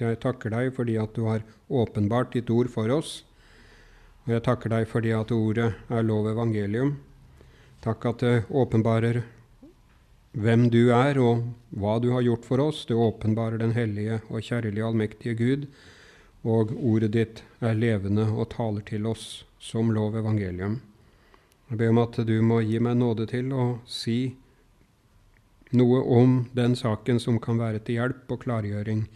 [0.00, 3.22] jeg takker deg fordi at du har åpenbart ditt ord for oss.
[4.26, 6.96] Og jeg takker deg fordi at ordet er lov evangelium.
[7.84, 9.22] Takk at det åpenbarer
[10.36, 12.84] hvem du er, og hva du har gjort for oss.
[12.88, 15.68] Det åpenbarer den hellige og kjærlige allmektige Gud.
[16.46, 20.80] Og ordet ditt er levende og taler til oss som lov evangelium.
[21.70, 24.36] Jeg ber om at du må gi meg nåde til å si
[25.74, 29.06] noe om den saken som kan være til hjelp og klargjøring.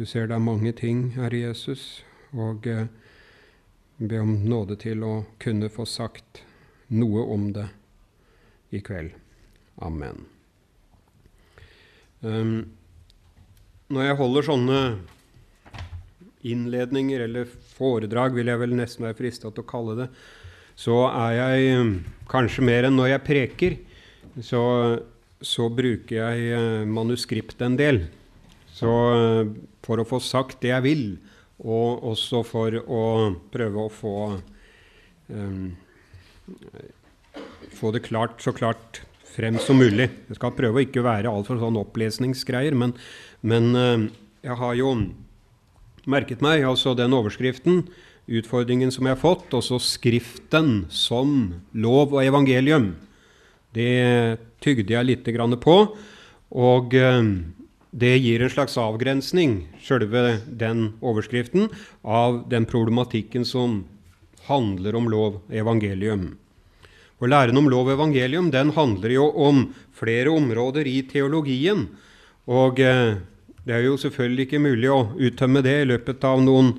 [0.00, 2.00] Du ser det er mange ting, Herre Jesus,
[2.32, 2.86] og eh,
[4.00, 5.10] be om nåde til å
[5.42, 6.38] kunne få sagt
[6.88, 7.66] noe om det
[8.72, 9.10] i kveld.
[9.84, 10.22] Amen.
[12.24, 12.70] Um,
[13.92, 14.78] når jeg holder sånne
[16.48, 20.06] innledninger, eller foredrag, vil jeg vel nesten være frista til å kalle det,
[20.80, 21.90] så er jeg um,
[22.32, 23.76] kanskje mer enn når jeg preker,
[24.48, 24.64] så,
[25.44, 28.02] så bruker jeg manuskriptet manuskript en del.
[28.80, 29.52] Så uh,
[29.84, 31.04] for å få sagt det jeg vil,
[31.60, 33.04] og også for å
[33.52, 34.16] prøve å få
[35.28, 35.72] um,
[37.76, 40.08] få det klart, så klart frem som mulig.
[40.28, 42.96] Jeg skal prøve å ikke være altfor sånn opplesningsgreier, men,
[43.46, 44.06] men uh,
[44.44, 44.94] jeg har jo
[46.10, 47.84] merket meg altså den overskriften
[48.30, 52.92] utfordringen som jeg har fått, og så Skriften som lov og evangelium.
[53.74, 55.30] Det tygde jeg litt
[55.62, 55.76] på.
[56.50, 57.20] Og eh,
[57.90, 61.68] det gir en slags avgrensning, sjølve den overskriften,
[62.02, 63.82] av den problematikken som
[64.46, 66.36] handler om lov evangelium.
[67.20, 71.88] Og Læren om lov evangelium den handler jo om flere områder i teologien.
[72.48, 73.18] Og eh,
[73.66, 76.72] det er jo selvfølgelig ikke mulig å uttømme det i løpet av noen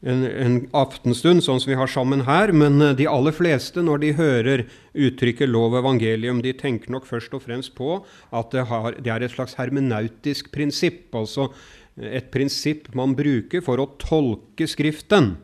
[0.00, 4.00] en, en, aftenstund, sånn som vi har sammen her, men eh, de aller fleste, når
[4.04, 4.62] de hører
[4.96, 7.98] uttrykket lov og evangelium, de tenker nok først og fremst på
[8.32, 11.50] at det, har, det er et slags hermenautisk prinsipp, altså
[12.00, 15.34] et prinsipp man bruker for å tolke Skriften.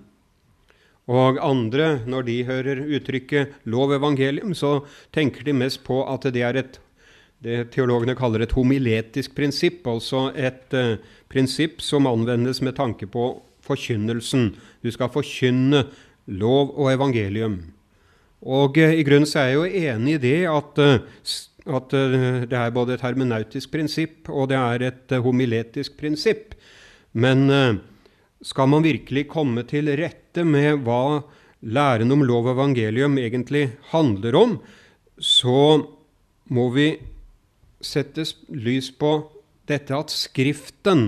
[1.07, 4.81] Og andre, når de hører uttrykket 'lov evangelium', så
[5.15, 6.81] tenker de mest på at det er et
[7.45, 10.97] det teologene kaller et homiletisk prinsipp, altså et uh,
[11.29, 13.27] prinsipp som anvendes med tanke på
[13.67, 14.53] forkynnelsen.
[14.83, 15.85] Du skal forkynne
[16.27, 17.61] lov og evangelium.
[18.47, 22.47] Og eh, I grunnen så er jeg jo enig i det at, eh, at eh,
[22.47, 26.55] det er både et hermenautisk prinsipp og det er et homiletisk prinsipp.
[27.17, 27.49] Men
[28.45, 31.23] skal man virkelig komme til rette med hva
[31.65, 34.59] læren om lov og evangelium egentlig handler om,
[35.17, 35.87] så
[36.53, 36.91] må vi
[37.81, 39.15] sette lys på
[39.67, 41.07] dette at Skriften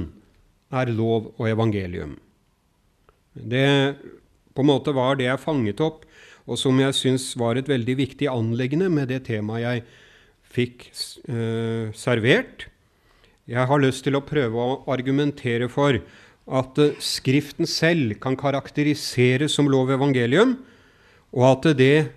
[0.73, 2.17] er lov og evangelium.
[3.38, 3.69] Det
[4.54, 6.04] på en måte var det jeg fanget opp,
[6.49, 9.84] og som jeg syns var et veldig viktig anleggende med det temaet jeg
[10.49, 10.88] fikk
[11.28, 12.66] eh, servert.
[13.48, 16.00] Jeg har lyst til å prøve å argumentere for
[16.48, 20.56] at eh, Skriften selv kan karakteriseres som lov evangelium,
[21.37, 22.09] og at det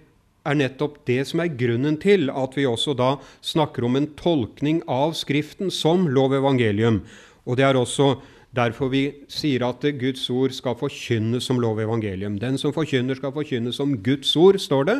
[0.41, 3.13] er nettopp det som er grunnen til at vi også da
[3.45, 7.03] snakker om en tolkning av Skriften som lov evangelium.
[7.45, 8.15] Og det er også
[8.55, 12.35] Derfor vi sier at Guds ord skal forkynnes som lov evangelium.
[12.39, 14.97] Den som forkynner, skal forkynnes som Guds ord, står det.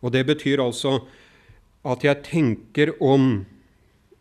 [0.00, 1.02] Og det betyr altså
[1.84, 3.44] at jeg tenker om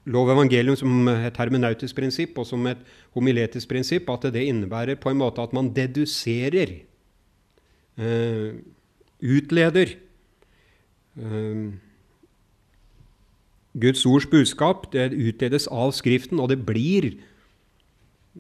[0.08, 2.84] lov evangelium som et hermenautisk prinsipp og som et
[3.16, 6.82] homiletisk prinsipp, at det innebærer på en måte at man deduserer,
[7.98, 8.52] eh,
[9.24, 9.96] utleder
[11.18, 11.72] eh,
[13.80, 14.92] Guds ords budskap.
[14.94, 17.16] Det utledes av Skriften, og det blir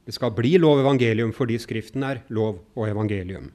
[0.06, 3.50] det skal bli lov evangelium fordi Skriften er lov og evangelium.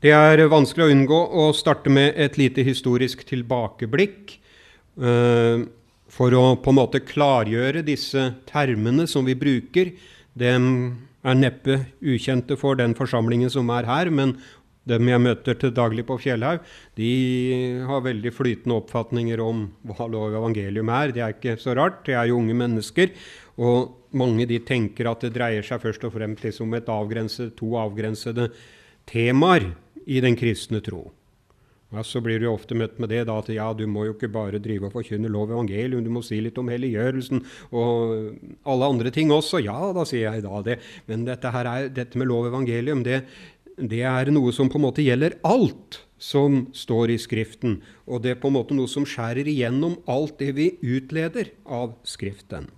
[0.00, 4.32] Det er vanskelig å unngå å starte med et lite historisk tilbakeblikk
[4.96, 5.66] uh,
[6.10, 9.92] for å på en måte klargjøre disse termene som vi bruker.
[10.32, 14.38] De er neppe ukjente for den forsamlingen som er her, men
[14.88, 16.64] dem jeg møter til daglig på Fjellhaug,
[16.96, 17.12] de
[17.86, 21.12] har veldig flytende oppfatninger om hva lov og evangelium er.
[21.14, 23.12] Det er ikke så rart, de er jo unge mennesker.
[23.60, 27.54] Og mange de tenker at det dreier seg først og fremst liksom om et avgrenset,
[27.58, 28.50] to avgrensede
[29.10, 29.72] temaer
[30.06, 31.08] i den kristne tro.
[31.90, 34.30] Ja, Så blir du ofte møtt med det da, at ja, du må jo ikke
[34.30, 37.42] bare drive og forkynne lov og evangelium, du må si litt om helliggjørelsen
[37.74, 39.58] og alle andre ting også.
[39.64, 40.78] Ja, da sier jeg da det.
[41.10, 43.24] Men dette, er, dette med lov og evangelium, det,
[43.74, 47.80] det er noe som på en måte gjelder alt som står i Skriften.
[48.06, 51.96] Og det er på en måte noe som skjærer igjennom alt det vi utleder av
[52.06, 52.70] Skriften.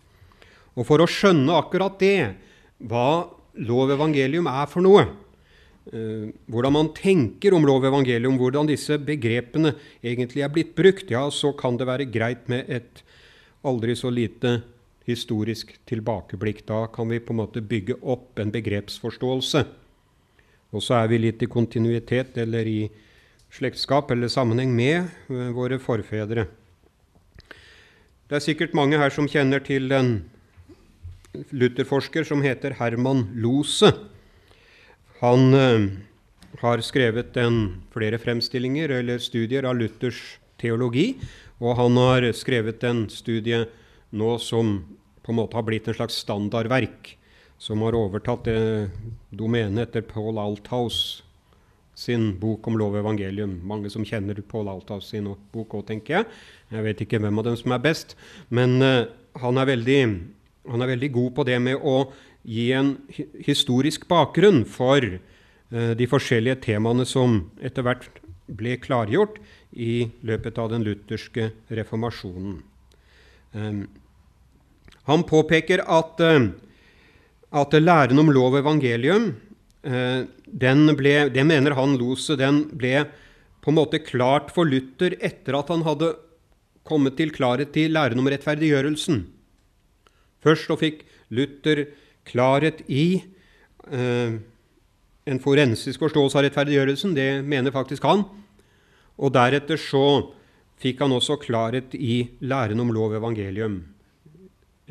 [0.78, 2.32] Og for å skjønne akkurat det,
[2.80, 3.28] hva
[3.60, 5.04] lov evangelium er for noe,
[5.92, 11.28] eh, hvordan man tenker om lov evangelium, hvordan disse begrepene egentlig er blitt brukt, ja,
[11.30, 13.02] så kan det være greit med et
[13.62, 14.62] aldri så lite
[15.06, 16.64] historisk tilbakeblikk.
[16.66, 19.66] Da kan vi på en måte bygge opp en begrepsforståelse.
[20.72, 22.90] Og så er vi litt i kontinuitet eller i
[23.52, 26.46] slektskap eller sammenheng med eh, våre forfedre.
[28.28, 30.14] Det er sikkert mange her som kjenner til en
[31.32, 33.92] lutherforsker som heter Herman Lose.
[35.22, 35.86] Han eh,
[36.60, 40.20] har skrevet en, flere fremstillinger eller studier av Luthers
[40.60, 41.16] teologi,
[41.62, 43.64] og han har skrevet en studie
[44.12, 44.80] nå som
[45.22, 47.16] på en måte har blitt en slags standardverk,
[47.62, 48.90] som har overtatt det
[49.30, 51.22] domenet etter Paul Althaus
[51.94, 53.58] sin bok om lov og evangelium.
[53.68, 56.30] Mange som kjenner Paul Althaus sin bok òg, tenker jeg.
[56.72, 58.16] Jeg vet ikke hvem av dem som er best,
[58.50, 59.10] men eh,
[59.42, 60.00] han, er veldig,
[60.68, 61.96] han, er veldig, god på det med å
[62.42, 62.94] gi en
[63.42, 68.20] historisk bakgrunn for uh, de forskjellige temaene som etter hvert
[68.52, 69.38] ble klargjort
[69.72, 72.60] i løpet av den lutherske reformasjonen.
[73.52, 73.86] Um,
[75.08, 76.50] han påpeker at, uh,
[77.62, 79.32] at læren om lov og evangelium
[79.82, 83.00] ble, det mener han Lose, den ble
[83.62, 86.12] på en måte klart for Luther etter at han hadde
[86.86, 89.24] kommet til klarhet i læren om rettferdiggjørelsen.
[90.42, 91.86] Først så fikk Luther
[92.28, 93.22] klarhet i
[93.88, 94.38] eh,
[95.22, 97.14] en forensisk forståelse av rettferdiggjørelsen.
[97.16, 98.26] Det mener faktisk han.
[99.22, 100.34] Og deretter så
[100.82, 103.82] fikk han også klarhet i læren om lov og evangelium.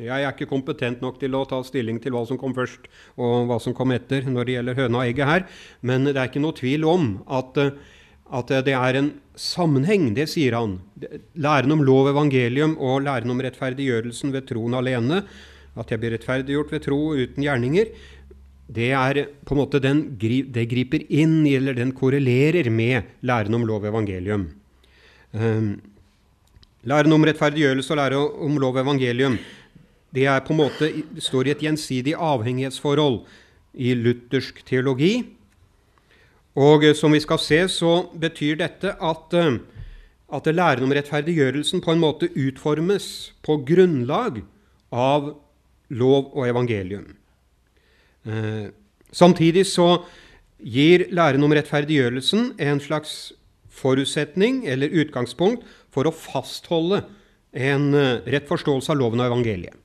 [0.00, 2.88] Jeg er ikke kompetent nok til å ta stilling til hva som kom først
[3.20, 5.44] og hva som kom etter når det gjelder høna og egget her,
[5.84, 7.74] men det er ikke noe tvil om at uh,
[8.32, 10.78] at det er en sammenheng, det sier han.
[11.36, 15.22] Læren om lov, evangelium og læren om rettferdiggjørelsen ved troen alene,
[15.76, 17.92] at jeg blir rettferdiggjort ved tro uten gjerninger,
[18.72, 23.56] det er på en måte den, det griper inn i, eller den korrelerer med læren
[23.58, 24.46] om lov evangelium.
[25.32, 25.74] Um,
[26.88, 29.36] læren om rettferdiggjørelse og læren om lov, evangelium
[30.12, 30.90] det er på en måte,
[31.24, 33.22] står i et gjensidig avhengighetsforhold
[33.80, 35.22] i luthersk teologi.
[36.58, 39.58] Og eh, som vi skal se, så betyr dette at, eh,
[40.32, 44.42] at læren om rettferdiggjørelsen på en måte utformes på grunnlag
[44.92, 45.34] av
[45.92, 47.16] lov og evangelium.
[48.26, 48.68] Eh,
[49.12, 50.04] samtidig så
[50.62, 53.32] gir læren om rettferdiggjørelsen en slags
[53.72, 57.02] forutsetning eller utgangspunkt for å fastholde
[57.52, 57.92] en
[58.24, 59.76] rett forståelse av loven og evangeliet.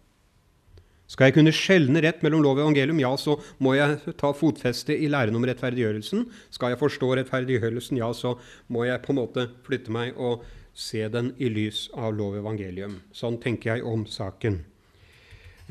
[1.08, 4.92] Skal jeg kunne skjelne rett mellom lov og evangelium, ja, så må jeg ta fotfeste
[4.92, 6.26] i læren om rettferdiggjørelsen.
[6.52, 8.36] Skal jeg forstå rettferdiggjørelsen, ja, så
[8.68, 10.44] må jeg på en måte flytte meg og
[10.78, 13.00] se den i lys av lov og evangelium.
[13.16, 14.60] Sånn tenker jeg om saken.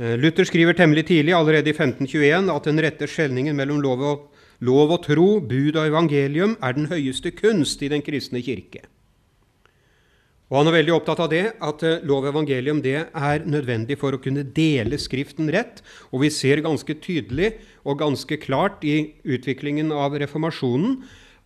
[0.01, 4.27] Eh, Luther skriver temmelig tidlig, allerede i 1521, at den rette skjelningen mellom lov og,
[4.65, 8.87] lov og tro, bud og evangelium, er den høyeste kunst i den kristne kirke.
[10.47, 13.97] Og Han er veldig opptatt av det, at eh, lov og evangelium det er nødvendig
[13.99, 15.83] for å kunne dele Skriften rett.
[16.15, 21.01] Og vi ser ganske tydelig og ganske klart i utviklingen av reformasjonen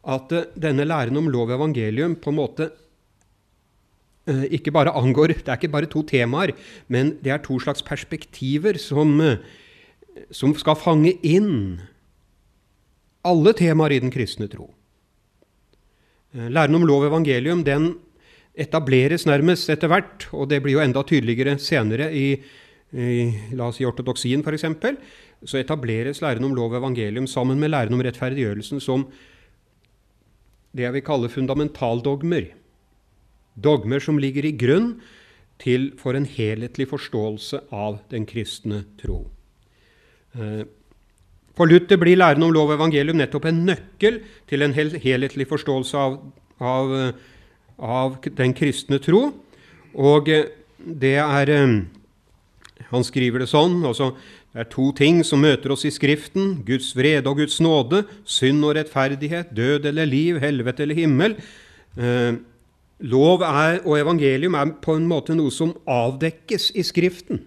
[0.05, 2.67] at eh, denne læren om lov og evangelium på en måte
[4.29, 6.53] eh, ikke bare angår Det er ikke bare to temaer,
[6.93, 9.17] men det er to slags perspektiver som,
[10.29, 11.81] som skal fange inn
[13.25, 14.69] alle temaer i den kristne tro.
[16.37, 17.95] Læren om lov og evangelium den
[18.55, 22.35] etableres nærmest etter hvert, og det blir jo enda tydeligere senere i,
[22.93, 23.19] i
[23.57, 24.67] la oss si ortodoksien f.eks.,
[25.47, 29.07] så etableres læren om lov og evangelium sammen med læren om rettferdiggjørelsen som
[30.77, 32.51] det jeg vil kalle fundamentaldogmer.
[33.57, 34.93] Dogmer som ligger i grunn
[35.61, 39.25] til for en helhetlig forståelse av den kristne tro.
[40.37, 40.63] Eh,
[41.57, 45.99] for Luther blir læren om lov og evangelium nettopp en nøkkel til en helhetlig forståelse
[45.99, 46.21] av,
[46.61, 46.95] av
[47.81, 49.31] av den kristne tro.
[49.97, 51.81] Og eh, det er eh,
[52.91, 54.15] Han skriver det sånn altså,
[54.53, 56.61] Det er to ting som møter oss i Skriften.
[56.67, 58.05] Guds vrede og Guds nåde.
[58.25, 59.53] Synd og rettferdighet.
[59.57, 60.41] Død eller liv.
[60.43, 61.37] Helvete eller himmel.
[61.99, 62.39] Eh,
[63.01, 67.41] lov er, og evangelium er på en måte noe som avdekkes i Skriften,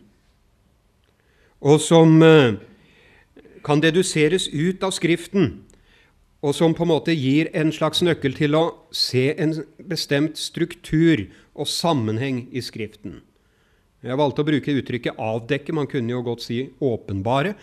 [1.63, 2.55] og som eh,
[3.63, 5.61] kan deduseres ut av Skriften
[6.43, 9.55] og som på en måte gir en slags nøkkel til å se en
[9.87, 11.23] bestemt struktur
[11.55, 13.21] og sammenheng i Skriften.
[14.03, 17.55] Jeg valgte å bruke uttrykket 'avdekke', man kunne jo godt si 'åpenbare'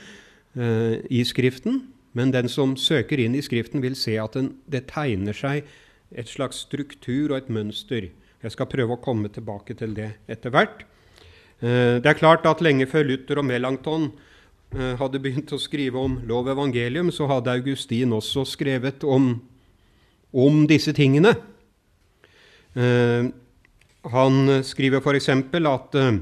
[0.56, 1.92] eh, i Skriften.
[2.14, 5.64] Men den som søker inn i Skriften, vil se at den, det tegner seg
[6.10, 8.10] et slags struktur og et mønster.
[8.42, 10.82] Jeg skal prøve å komme tilbake til det etter hvert.
[11.60, 14.10] Eh, det er klart at lenge før Luther og Melanchthon
[14.70, 19.32] hadde begynt å skrive om lov og evangelium, så hadde Augustin også skrevet om,
[20.30, 21.34] om disse tingene.
[22.78, 23.30] Eh,
[24.14, 25.28] han skriver f.eks.
[25.28, 26.20] at eh,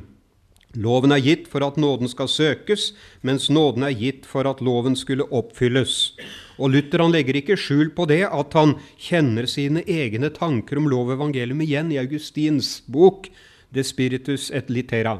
[0.76, 2.90] Loven er gitt for at nåden skal søkes,
[3.24, 6.12] mens nåden er gitt for at loven skulle oppfylles.
[6.60, 10.90] Og Luther han legger ikke skjul på det at han kjenner sine egne tanker om
[10.92, 13.30] lov og evangelium igjen i Augustins bok
[13.72, 15.18] De Spiritus et Litera.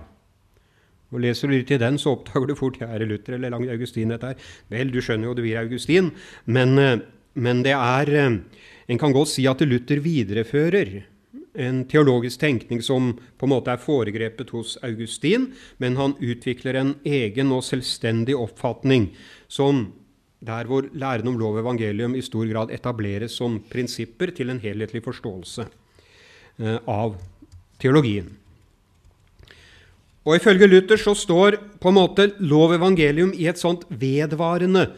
[1.13, 3.55] Og Leser du litt i den, så oppdager du fort ja, er det Luther eller
[3.55, 4.49] langt Augustin dette her.
[4.73, 6.11] Vel, du skjønner jo det blir Augustin,
[6.45, 6.99] men, eh,
[7.35, 11.03] men det er eh, En kan godt si at Luther viderefører
[11.61, 16.95] en teologisk tenkning som på en måte er foregrepet hos Augustin, men han utvikler en
[17.05, 19.11] egen og selvstendig oppfatning
[19.45, 19.91] som
[20.41, 24.63] der hvor læren om lov og evangelium i stor grad etableres som prinsipper til en
[24.63, 27.19] helhetlig forståelse eh, av
[27.83, 28.31] teologien.
[30.27, 34.89] Og Ifølge Luther så står på en måte lov evangelium i et sånt vedvarende,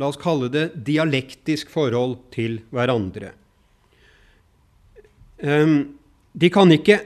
[0.00, 3.34] la oss kalle det dialektisk forhold til hverandre.
[5.40, 5.98] Um,
[6.36, 6.98] de kan ikke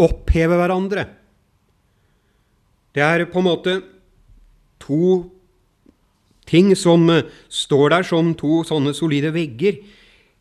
[0.00, 1.06] oppheve hverandre.
[2.94, 3.76] Det er på en måte
[4.82, 5.30] to
[6.50, 9.78] ting som eh, står der som to sånne solide vegger,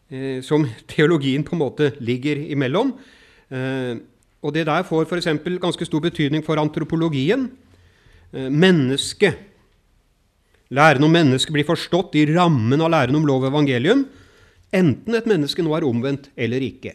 [0.09, 2.95] eh, som teologien på en måte ligger imellom.
[4.43, 5.27] Og det der får f.eks.
[5.59, 7.49] ganske stor betydning for antropologien.
[8.31, 9.45] Eh, mennesket.
[10.69, 14.03] Læren om mennesket blir forstått i rammen av læren om lov og evangelium,
[14.69, 16.93] enten et menneske nå er omvendt eller ikke.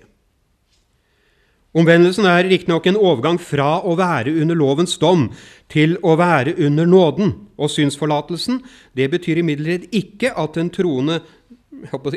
[1.74, 5.24] Omvendelsen er riktignok en overgang fra å være under lovens dom
[5.72, 8.60] til å være under nåden og synsforlatelsen.
[8.94, 11.18] Det betyr imidlertid ikke at den troende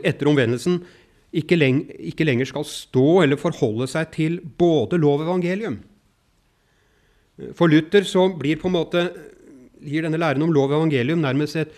[0.06, 0.84] etter omvendelsen
[1.36, 5.82] ikke, leng ikke, lenger skal stå eller forholde seg til både lov og evangelium.
[7.58, 9.04] For Luther så blir på en måte,
[9.84, 11.76] gir denne læren om lov og evangelium nærmest et,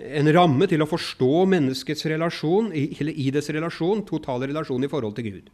[0.00, 5.16] en ramme til å forstå menneskets relasjon, eller i dets relasjon, totale relasjon i forhold
[5.16, 5.48] til Gud.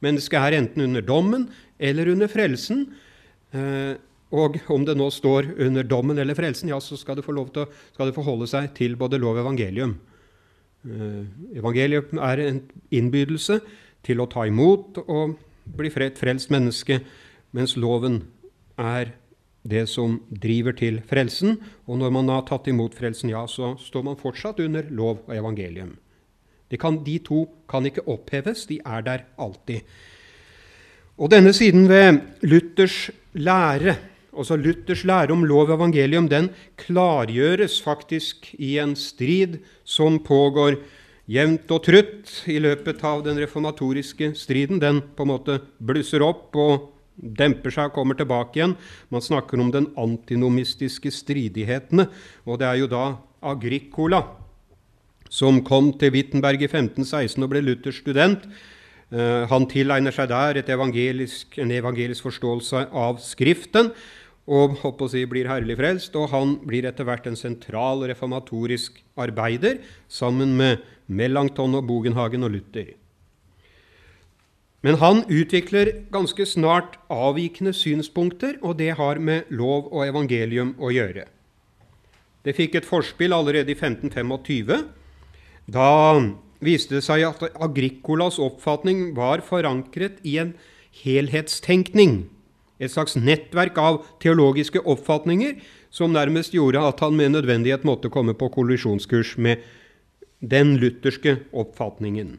[0.00, 2.86] Mennesket er enten under dommen eller under frelsen.
[3.52, 3.98] Eh,
[4.30, 7.50] og om det nå står under dommen eller frelsen, ja, så skal det få lov
[7.54, 9.98] til skal det forholde seg til både lov og evangelium.
[10.80, 11.24] Eh,
[11.60, 12.60] evangelium er en
[12.90, 13.60] innbydelse
[14.06, 15.34] til å ta imot og
[15.76, 17.02] bli et frelst menneske,
[17.52, 18.22] mens loven
[18.78, 19.12] er
[19.62, 21.58] det som driver til frelsen.
[21.86, 25.34] Og når man har tatt imot frelsen, ja, så står man fortsatt under lov og
[25.36, 25.98] evangelium.
[26.78, 29.82] Kan, de to kan ikke oppheves, de er der alltid.
[31.18, 33.98] Og denne siden ved Luthers lære,
[34.36, 40.78] altså Luthers lære om lov og evangelium, den klargjøres faktisk i en strid som pågår
[41.30, 44.80] jevnt og trutt i løpet av den reformatoriske striden.
[44.82, 48.76] Den på en måte blusser opp og demper seg og kommer tilbake igjen.
[49.12, 52.08] Man snakker om den antinomistiske stridighetene,
[52.46, 53.04] og det er jo da
[53.40, 54.24] Agricola
[55.30, 58.46] som kom til Wittenberg i 1516 og ble Luthers student.
[59.10, 63.90] Uh, han tilegner seg der evangelisk, en evangelisk forståelse av Skriften
[64.50, 66.16] og å si, blir herlig frelst.
[66.18, 69.78] Og han blir etter hvert en sentral reformatorisk arbeider
[70.10, 72.94] sammen med Melanchthon og Bogenhagen og Luther.
[74.80, 80.92] Men han utvikler ganske snart avvikende synspunkter, og det har med lov og evangelium å
[80.94, 81.26] gjøre.
[82.40, 84.86] Det fikk et forspill allerede i 1525
[85.70, 85.90] da
[86.64, 90.54] viste det seg at Agricolas oppfatning var forankret i en
[91.02, 92.24] helhetstenkning,
[92.80, 95.60] et slags nettverk av teologiske oppfatninger
[95.92, 99.60] som nærmest gjorde at han med nødvendighet måtte komme på kollisjonskurs med
[100.40, 102.38] den lutherske oppfatningen.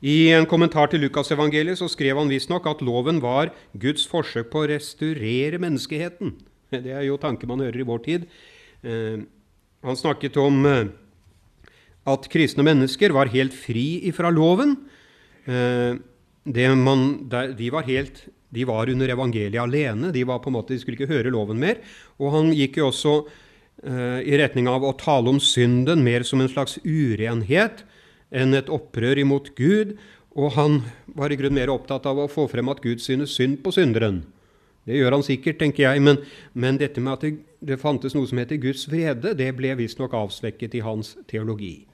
[0.00, 4.62] I en kommentar til Lukasevangeliet så skrev han visstnok at loven var Guds forsøk på
[4.62, 6.32] å restaurere menneskeheten.
[6.72, 8.24] Det er jo tanker man hører i vår tid.
[8.80, 9.20] Eh,
[9.84, 10.88] han snakket om eh,
[12.08, 14.78] at kristne mennesker var helt fri ifra loven.
[15.44, 16.00] Eh,
[16.80, 20.10] man, de, var helt, de var under evangeliet alene.
[20.14, 21.80] De, måte, de skulle ikke høre loven mer.
[22.18, 23.14] Og han gikk jo også
[23.86, 27.84] eh, i retning av å tale om synden mer som en slags urenhet
[28.30, 29.96] enn et opprør imot Gud.
[30.38, 30.82] Og han
[31.18, 34.24] var i grunn mer opptatt av å få frem at Gud synes synd på synderen.
[34.88, 36.22] Det gjør han sikkert, tenker jeg, men,
[36.56, 40.14] men dette med at det, det, fantes noe som heter Guds vrede, det ble visstnok
[40.16, 41.89] avsvekket i hans teologi.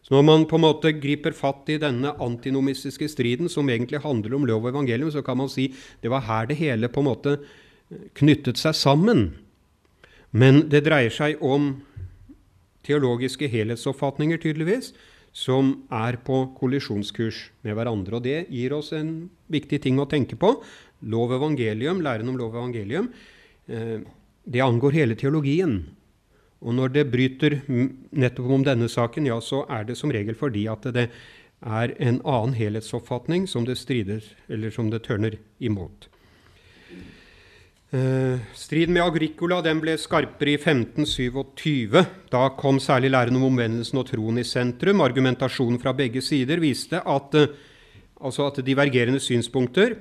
[0.00, 4.34] Så når man på en måte griper fatt i denne antinomistiske striden, som egentlig handler
[4.34, 5.68] om lov og evangelium, så kan man si
[6.00, 7.36] det var her det hele på en måte
[8.18, 9.30] knyttet seg sammen.
[10.30, 11.72] Men det dreier seg om
[12.86, 14.92] teologiske helhetsoppfatninger, tydeligvis,
[15.36, 18.18] som er på kollisjonskurs med hverandre.
[18.18, 20.56] Og det gir oss en viktig ting å tenke på.
[21.10, 23.12] Lov evangelium, læren om lov evangelium,
[23.68, 24.00] eh,
[24.44, 25.84] det angår hele teologien.
[26.60, 30.66] Og når det bryter nettopp om denne saken, ja, så er det som regel fordi
[30.68, 31.08] at det
[31.60, 36.08] er en annen helhetsoppfatning som det strider, eller som det tørner imot.
[37.90, 42.04] Eh, striden med Agricola den ble skarpere i 1527.
[42.30, 45.02] Da kom særlig læren om omvendelsen og troen i sentrum.
[45.02, 47.50] Argumentasjonen fra begge sider viste at, eh,
[48.22, 49.96] altså at divergerende synspunkter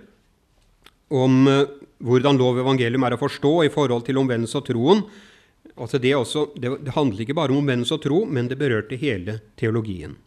[1.10, 1.66] om eh,
[2.00, 5.04] hvordan lov og evangelium er å forstå i forhold til omvendelse og troen
[5.78, 9.40] altså det, også, det, handler ikke bare om omvendelse og tro, men det berørte hele
[9.60, 10.18] teologien.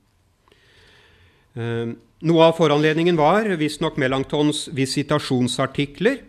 [1.54, 6.22] Eh, noe av foranledningen var visstnok Melanchtons visitasjonsartikler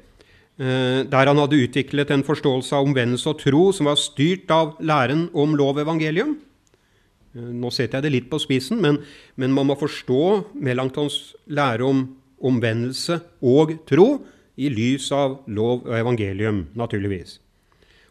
[0.54, 4.76] Eh, der han hadde utviklet en forståelse av omvendelse og tro som var styrt av
[4.86, 6.36] læren om lov og evangelium.
[7.34, 9.00] Eh, nå setter jeg det litt på spisen, men,
[9.36, 12.06] men man må forstå Melanchtons lære om
[12.38, 14.22] omvendelse og tro
[14.54, 17.40] i lys av lov og evangelium, naturligvis.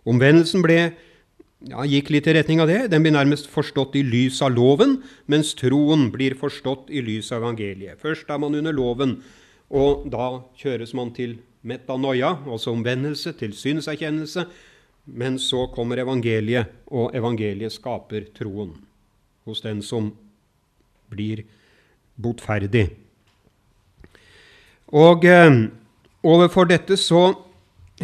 [0.09, 0.79] Omvendelsen ble,
[1.69, 2.81] ja, gikk litt i retning av det.
[2.91, 4.99] Den blir nærmest forstått i lys av loven,
[5.31, 8.01] mens troen blir forstått i lys av evangeliet.
[8.03, 9.21] Først er man under loven,
[9.71, 14.47] og da kjøres man til metanoia, altså omvendelse, til synserkjennelse.
[15.07, 18.75] Men så kommer evangeliet, og evangeliet skaper troen
[19.47, 20.13] hos den som
[21.11, 21.43] blir
[22.23, 22.89] botferdig.
[24.93, 25.51] Og eh,
[26.23, 27.33] overfor dette så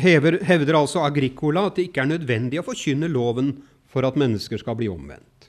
[0.00, 3.54] hever, hevder altså Agricola at det ikke er nødvendig å forkynne loven
[3.88, 5.48] for at mennesker skal bli omvendt.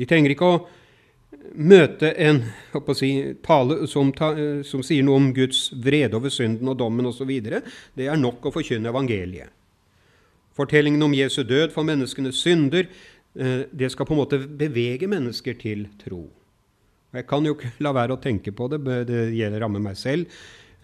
[0.00, 0.60] De trenger ikke å
[1.58, 2.42] møte en
[2.96, 3.10] si,
[3.44, 4.32] tale som, ta,
[4.66, 8.54] som, sier noe om Guds vrede over synden og dommen osv., det er nok å
[8.54, 9.52] forkynne evangeliet.
[10.56, 15.56] Fortellingen om Jesu død for menneskenes synder eh, det skal på en måte bevege mennesker
[15.60, 16.26] til tro.
[17.12, 20.28] Jeg kan jo ikke la være å tenke på det, det gjelder rammer meg selv.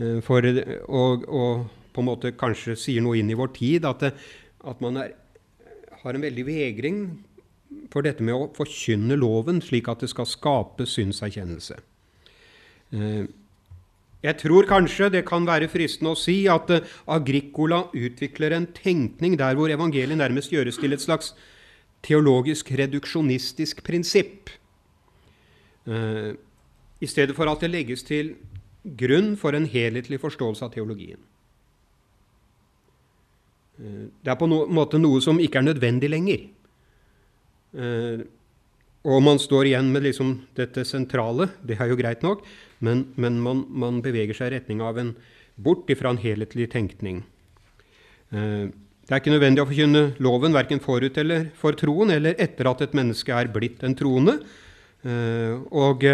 [0.00, 0.44] Eh, for,
[0.88, 1.66] og, og,
[1.98, 5.16] på en måte kanskje sier noe inn i vår tid at, at man er,
[6.04, 7.00] har en veldig vegring
[7.90, 11.80] for dette med å forkynne loven slik at det skal skape synserkjennelse.
[12.94, 13.26] Eh,
[14.24, 19.36] jeg tror kanskje det kan være fristende å si at eh, Agricola utvikler en tenkning
[19.40, 21.34] der hvor evangeliet nærmest gjøres til et slags
[22.06, 24.54] teologisk reduksjonistisk prinsipp,
[25.90, 26.36] eh,
[26.98, 28.36] i stedet for at det legges til
[28.98, 31.20] grunn for en helhetlig forståelse av teologien.
[33.78, 36.46] Det er på en måte noe som ikke er nødvendig lenger.
[37.78, 38.24] Eh,
[39.08, 42.42] og man står igjen med liksom dette sentrale, det er jo greit nok,
[42.84, 45.14] men, men man, man, beveger seg i retning av en
[45.54, 47.22] bort ifra en helhetlig tenkning.
[48.34, 48.66] Eh,
[49.08, 52.82] det er ikke nødvendig å forkynne loven verken forut eller for troen, eller etter at
[52.84, 54.36] et menneske er blitt en troende.
[55.06, 56.04] Eh, og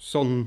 [0.00, 0.46] sånn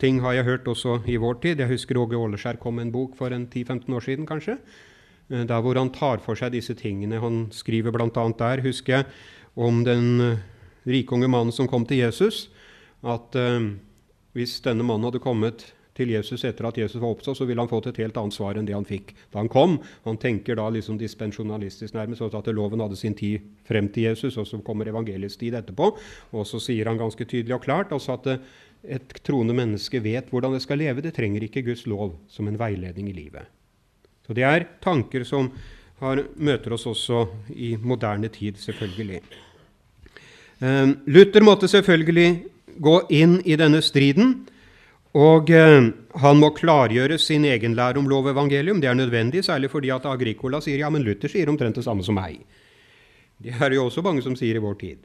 [0.00, 1.60] ting har jeg hørt også i vår tid.
[1.60, 4.56] Jeg husker Åge Åleskjær kom med en bok for en 10-15 år siden, kanskje.
[5.32, 7.22] Eh, der hvor han tar for seg disse tingene.
[7.22, 8.10] Han skriver bl.a.
[8.10, 9.06] der, husker jeg,
[9.56, 10.42] om den eh,
[10.88, 12.48] rike unge mannen som kom til Jesus,
[13.04, 13.72] at eh,
[14.36, 17.70] hvis denne mannen hadde kommet til Jesus etter at Jesus var oppstått, så ville han
[17.70, 19.78] fått et helt annet svar enn det han fikk da han kom.
[20.04, 24.34] Han tenker da liksom dispensjonalistisk nærmest, sånn at loven hadde sin tid frem til Jesus,
[24.42, 25.92] og så kommer evangeliets tid etterpå.
[26.34, 28.32] Og så sier han ganske tydelig og klart altså at
[28.84, 31.04] et troende menneske vet hvordan det skal leve.
[31.04, 33.46] Det trenger ikke Guds lov som en veiledning i livet.
[34.24, 35.50] Så det er tanker som
[36.00, 39.20] har, møter oss også i moderne tid, selvfølgelig.
[40.64, 42.28] Eh, Luther måtte selvfølgelig
[42.80, 44.36] gå inn i denne striden.
[45.14, 45.92] Og eh,
[46.24, 48.80] han må klargjøre sin egen lære om lov og evangelium.
[48.82, 52.02] Det er nødvendig, særlig fordi at Agricola sier ja, men Luther sier omtrent det samme
[52.06, 52.40] som meg.
[53.38, 55.04] Det er det jo også mange som sier i vår tid.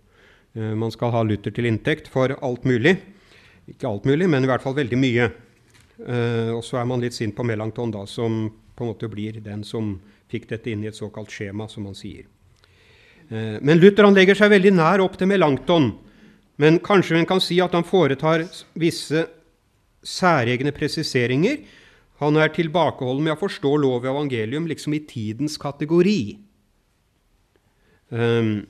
[0.57, 2.97] Eh, man skal ha Luther til inntekt for alt mulig.
[3.69, 5.29] Ikke alt mulig, men i hvert fall veldig mye.
[5.99, 8.47] Eh, og så er man litt sint på Melanchthon, da, som
[8.79, 9.97] på en måte blir den som
[10.31, 12.29] fikk dette inn i et såkalt skjema, som han sier.
[13.29, 15.91] Eh, men Luther han legger seg veldig nær opp til Melanchthon.
[16.59, 18.45] Men kanskje en kan si at han foretar
[18.79, 19.25] visse
[20.03, 21.61] særegne presiseringer.
[22.23, 26.39] Han er tilbakeholden med å forstå lov og evangelium liksom i tidens kategori.
[28.09, 28.65] Um,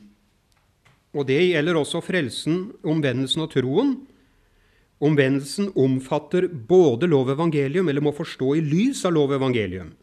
[1.17, 3.95] og det gjelder også frelsen, omvendelsen og troen.
[4.99, 9.93] Omvendelsen omfatter både lov og evangelium, eller må forstå i lys av lov og evangelium.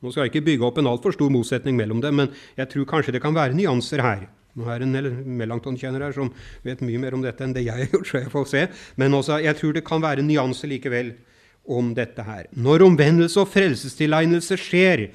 [0.00, 2.88] Nå skal jeg ikke bygge opp en altfor stor motsetning mellom dem, men jeg tror
[2.88, 4.26] kanskje det kan være nyanser her.
[4.56, 6.30] Nå er det en Melanchthon-kjenner her som
[6.64, 8.62] vet mye mer om dette enn det jeg har gjort, så jeg får se.
[8.96, 11.12] Men også, jeg tror det kan være nyanser likevel
[11.68, 12.48] om dette her.
[12.56, 15.08] Når omvendelse og frelsestilegnelse skjer,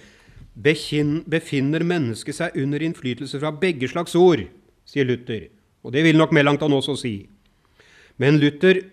[0.61, 4.43] befinner mennesket seg under innflytelse fra begge slags ord,
[4.85, 5.47] sier Luther.
[5.81, 7.15] Og det vil nok Melanchthon også si.
[8.21, 8.83] Men Luther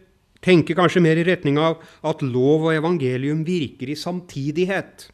[0.48, 5.10] tenker kanskje mer i retning av at lov og evangelium virker i samtidighet.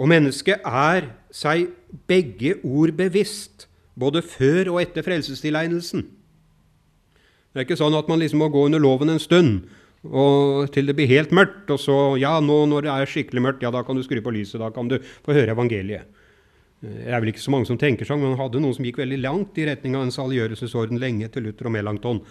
[0.00, 1.68] Og mennesket er seg
[2.08, 3.66] begge ord bevisst,
[4.00, 6.06] både før og etter frelsestilegnelsen.
[7.50, 9.68] Det er ikke sånn at man liksom må gå under loven en stund,
[10.00, 13.62] Og til det blir helt mørkt, og så Ja, nå når det er skikkelig mørkt,
[13.62, 14.58] ja, da kan du skru på lyset.
[14.58, 16.08] Da kan du få høre evangeliet.
[16.80, 18.96] Det er vel ikke så mange som tenker sånn, men han hadde noen som gikk
[18.96, 22.22] veldig langt i retning av en saliggjørelsesorden lenge etter Luther og Melanchthon.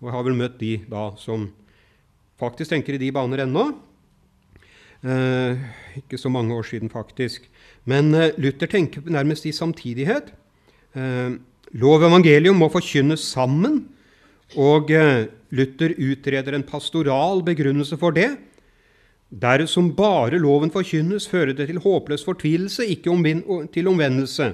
[0.00, 1.48] Og jeg har vel møtt de da som
[2.40, 3.70] faktisk tenker i de baner ennå.
[5.06, 5.60] Eh,
[6.00, 7.46] ikke så mange år siden, faktisk.
[7.88, 10.32] Men eh, Luther tenker nærmest i samtidighet.
[10.96, 11.38] Eh,
[11.76, 13.84] lov og evangelium må forkynnes sammen.
[14.56, 18.34] Og eh, Luther utreder en pastoral begrunnelse for det.
[19.30, 23.10] Dersom bare loven forkynnes, fører det til håpløs fortvilelse, ikke
[23.74, 24.52] til omvendelse.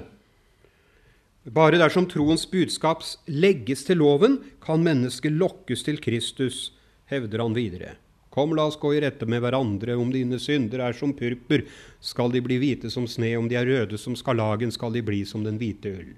[1.43, 6.71] Bare dersom troens budskap legges til loven, kan mennesket lokkes til Kristus,
[7.11, 7.97] hevder han videre.
[8.33, 9.97] Kom, la oss gå i rette med hverandre.
[9.99, 11.65] Om dine synder er som purpur,
[12.01, 13.35] skal de bli hvite som sne.
[13.37, 16.15] Om de er røde som skarlagen, skal de bli som den hvite ull.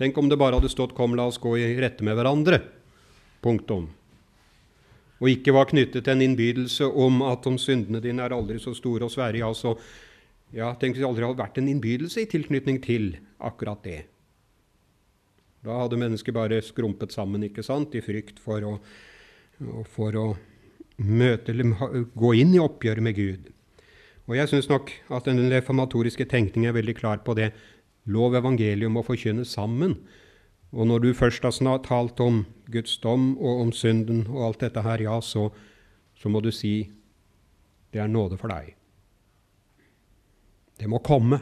[0.00, 2.62] Tenk om det bare hadde stått 'Kom, la oss gå i rette med hverandre'.
[3.42, 3.92] Punktum
[5.24, 8.74] og ikke var knyttet til en innbydelse om at om syndene dine er aldri så
[8.76, 9.76] store og svære, ja, så
[10.54, 14.02] ja, Tenk hvis det aldri hadde vært en innbydelse i tilknytning til akkurat det.
[15.64, 18.74] Da hadde mennesket bare skrumpet sammen ikke sant, i frykt for å,
[19.94, 20.26] for å
[21.00, 21.54] møte,
[22.14, 23.48] gå inn i oppgjøret med Gud.
[24.28, 27.52] Og Jeg syns nok at den reformatoriske tenkningen er veldig klar på det.
[28.04, 29.98] Lov evangelium må forkynne sammen.
[30.74, 34.82] Og når du først har talt om Guds dom og om synden og alt dette
[34.82, 35.48] her, ja, så,
[36.16, 36.90] så må du si
[37.94, 38.74] det er nåde for deg.
[40.80, 41.38] Det må komme.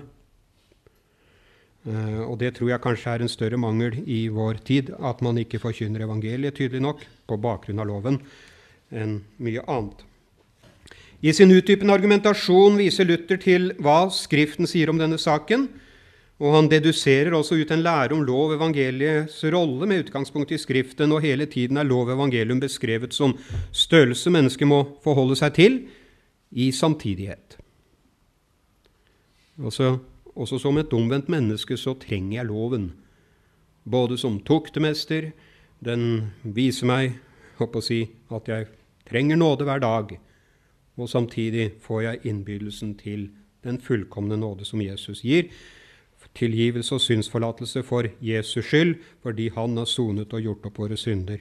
[1.82, 5.40] Uh, og det tror jeg kanskje er en større mangel i vår tid, at man
[5.40, 8.20] ikke forkynner evangeliet tydelig nok på bakgrunn av loven,
[8.94, 10.04] enn mye annet.
[11.22, 15.68] I sin utdypende argumentasjon viser Luther til hva Skriften sier om denne saken.
[16.42, 21.14] Og han deduserer også ut en lære om lov evangeliets rolle med utgangspunkt i Skriften,
[21.14, 23.36] og hele tiden er lov evangelium beskrevet som
[23.70, 25.78] størrelse mennesket må forholde seg til
[26.50, 27.60] i samtidighet.
[29.62, 30.00] Også,
[30.34, 32.92] også som et omvendt menneske så trenger jeg loven,
[33.84, 35.32] både som tuktemester
[35.82, 37.16] Den viser meg
[37.58, 38.66] å si, at jeg
[39.06, 40.12] trenger nåde hver dag,
[40.96, 43.30] og samtidig får jeg innbydelsen til
[43.64, 45.50] den fullkomne nåde som Jesus gir
[46.34, 51.38] tilgivelse og synsforlatelse for Jesus skyld, fordi Han har sonet og gjort opp våre synder.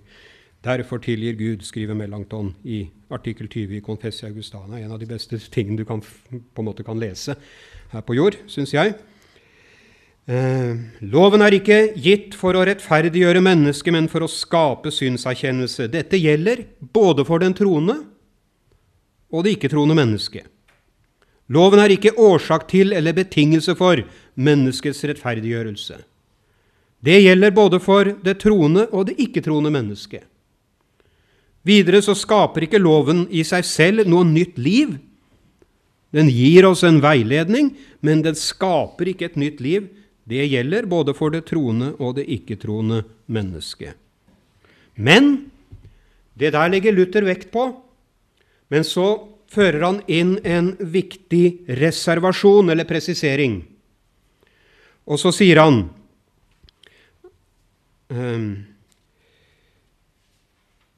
[0.62, 4.78] Derfor tilgir Gud, skriver Melanchthon i artikkel 20 i Confessia Augustana.
[4.78, 7.36] En av de beste tingene du kan, på en måte kan lese
[7.92, 8.94] her på jord, syns jeg.
[10.30, 15.90] Eh, loven er ikke gitt for å rettferdiggjøre mennesket, men for å skape synserkjennelse.
[15.90, 17.98] Dette gjelder både for den troende
[19.34, 20.46] og det ikke-troende mennesket.
[21.52, 24.06] Loven er ikke årsak til eller betingelse for
[24.38, 25.98] menneskets rettferdiggjørelse.
[27.02, 30.28] Det gjelder både for det troende og det ikke-troende mennesket.
[31.68, 34.96] Videre så skaper ikke loven i seg selv noe nytt liv.
[36.12, 37.72] Den gir oss en veiledning,
[38.04, 39.88] men den skaper ikke et nytt liv.
[40.28, 43.96] Det gjelder både for det troende og det ikke-troende mennesket.
[44.96, 45.52] Men
[46.38, 47.70] det der legger Luther vekt på.
[48.72, 53.60] Men så fører han inn en viktig reservasjon eller presisering.
[55.12, 55.82] Og så sier han
[58.12, 58.46] um,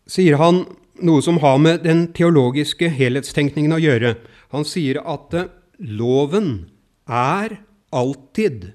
[0.09, 0.65] sier han
[1.03, 4.15] noe som har med den teologiske helhetstenkningen å gjøre.
[4.53, 5.33] Han sier at
[5.79, 6.69] loven
[7.09, 7.57] er
[7.93, 8.71] alltid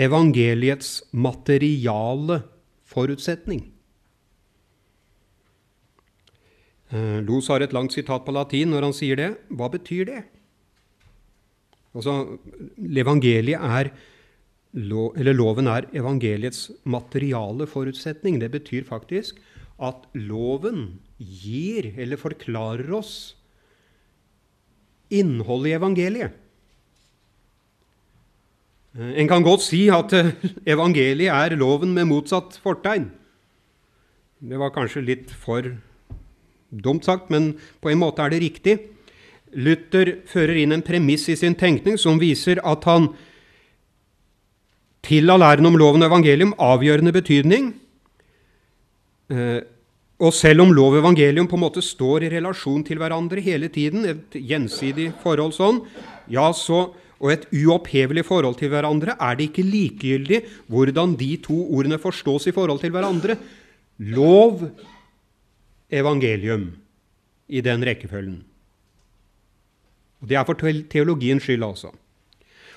[0.00, 2.42] evangeliets materiale
[2.88, 3.66] forutsetning.
[6.90, 9.30] Eh, Los har et langt sitat på latin når han sier det.
[9.54, 10.22] Hva betyr det?
[11.94, 12.38] Altså,
[12.78, 13.92] evangeliet er,
[14.70, 18.38] Loven er evangeliets materiale forutsetning.
[18.38, 19.40] Det betyr faktisk
[19.80, 23.34] at loven gir, eller forklarer oss,
[25.10, 26.36] innholdet i evangeliet.
[28.98, 30.32] Eh, en kan godt si at eh,
[30.76, 33.08] evangeliet er loven med motsatt fortegn.
[34.40, 35.66] Det var kanskje litt for
[36.70, 38.76] Dumt sagt, men på en måte er det riktig.
[39.58, 43.08] Luther fører inn en premiss i sin tenkning som viser at han
[45.02, 47.72] tilla læren om loven og evangelium avgjørende betydning.
[49.30, 49.60] Eh,
[50.20, 53.70] og selv om lov og evangelium på en måte står i relasjon til hverandre hele
[53.72, 55.80] tiden, et gjensidig forhold sånn,
[56.28, 56.90] ja, så,
[57.20, 62.50] og et uopphevelig forhold til hverandre, er det ikke likegyldig hvordan de to ordene forstås
[62.50, 63.38] i forhold til hverandre.
[64.12, 64.66] Lov
[65.88, 66.68] evangelium
[67.48, 68.38] i den rekkefølgen.
[70.20, 70.54] Og Det er for
[70.92, 71.94] teologiens skyld, altså.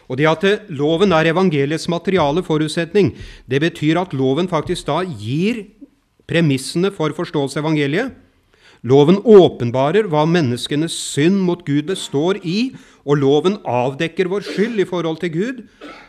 [0.08, 3.14] Og det at loven er evangeliets materiale forutsetning,
[3.48, 5.66] det betyr at loven faktisk da gir
[6.30, 8.14] premissene for forståelse av evangeliet.
[8.84, 12.74] Loven åpenbarer hva menneskenes synd mot Gud består i,
[13.08, 15.62] og loven avdekker vår skyld i forhold til Gud.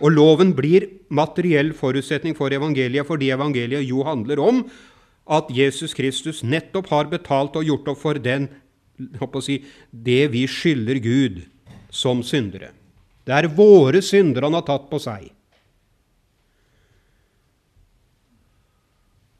[0.02, 4.64] Og loven blir materiell forutsetning for evangeliet, fordi evangeliet jo handler om
[5.30, 8.50] at Jesus Kristus nettopp har betalt og gjort opp for den,
[9.42, 11.44] si, det vi skylder Gud
[11.94, 12.74] som syndere.
[13.24, 15.30] Det er våre synder han har tatt på seg.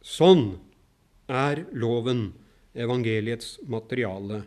[0.04, 0.54] Sånn
[1.28, 2.32] er loven
[2.74, 4.42] evangeliets materiale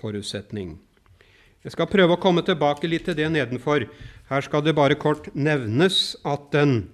[0.00, 0.76] forutsetning.
[1.66, 3.88] Jeg skal prøve å komme tilbake litt til det nedenfor.
[4.30, 6.84] Her skal det bare kort nevnes at den,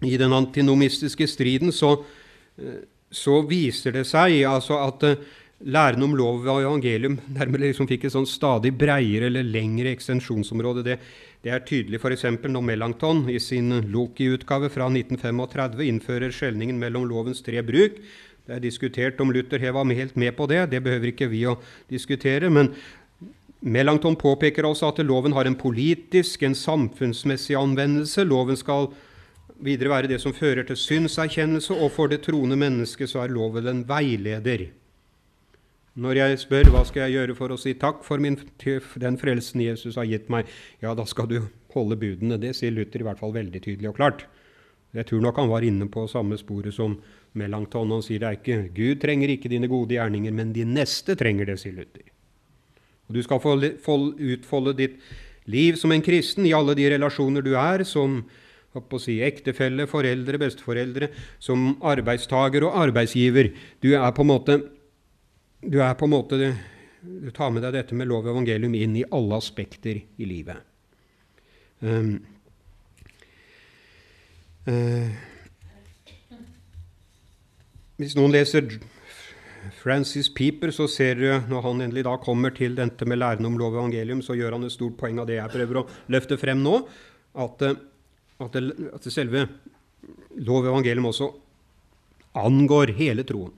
[0.00, 1.98] i den antinomistiske striden så,
[2.56, 5.20] eh, så viser det seg altså at eh,
[5.64, 10.84] læren om lov og evangelium nærmere liksom fikk et sånn stadig breiere eller lengre ekstensjonsområde.
[10.84, 10.98] Det,
[11.44, 12.26] det er tydelig f.eks.
[12.44, 18.00] når Melanchthon i sin Loki-utgave fra 1935 innfører skjelningen mellom lovens tre bruk.
[18.46, 20.70] Det er diskutert om Luther var helt med på det.
[20.70, 21.56] Det behøver ikke vi å
[21.90, 22.50] diskutere.
[22.50, 22.70] Men
[23.60, 28.22] Melanchthon påpeker også at loven har en politisk, en samfunnsmessig anvendelse.
[28.22, 28.92] Loven skal
[29.58, 33.66] videre være det som fører til synserkjennelse, og for det troende mennesket så er loven
[33.66, 34.68] en veileder.
[35.96, 38.36] Når jeg spør hva skal jeg gjøre for å si takk for min,
[39.00, 40.46] den frelsen Jesus har gitt meg,
[40.84, 41.38] ja, da skal du
[41.72, 42.36] holde budene.
[42.38, 44.26] Det sier Luther i hvert fall veldig tydelig og klart.
[44.96, 47.00] Jeg tror nok han var inne på samme sporet som
[47.38, 47.94] Melanchthon.
[47.94, 51.50] Han sier det er ikke Gud trenger ikke dine gode gjerninger, men de neste trenger
[51.50, 52.06] det, sier Luther.
[53.06, 54.98] Og Du skal få utfolde ditt
[55.46, 58.24] liv som en kristen i alle de relasjoner du er, som
[59.00, 63.52] si, ektefelle, foreldre, besteforeldre, som arbeidstaker og arbeidsgiver.
[63.80, 64.58] Du er på en måte
[65.66, 66.56] du på en måte
[67.02, 70.58] Du tar med deg dette med lov og evangelium inn i alle aspekter i livet.
[71.78, 72.16] Um,
[74.66, 75.12] uh,
[77.96, 78.68] hvis noen leser
[79.80, 83.56] Francis Pieper, så ser du når han endelig da kommer til dette med læren om
[83.58, 86.38] lov og evangelium, så gjør han et stort poeng av det jeg prøver å løfte
[86.40, 86.80] frem nå,
[87.36, 87.78] at, eh,
[88.42, 89.46] at, det, at det selve
[90.36, 91.30] lov og evangelium også
[92.36, 93.54] angår hele troen.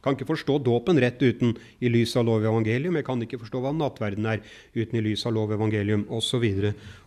[0.00, 2.96] Jeg Kan ikke forstå dåpen rett uten i lys av lov og evangelium.
[2.96, 4.40] Jeg kan ikke forstå hva nattverden er
[4.72, 6.46] uten i lys av lov og evangelium, osv.,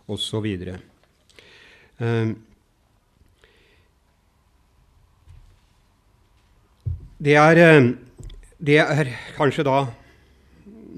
[0.06, 0.46] osv.
[7.22, 7.92] det er, ehm,
[8.58, 9.84] det er kanskje da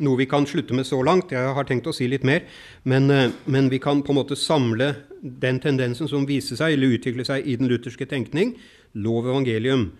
[0.00, 1.32] noe vi kan slutte med så langt.
[1.32, 2.44] Jeg har tenkt å si litt mer.
[2.84, 6.98] Men, eh, men, vi kan på en måte samle den tendensen som viser seg eller
[6.98, 8.56] utvikler seg i den lutherske tenkning,
[8.94, 9.92] lov og evangelium,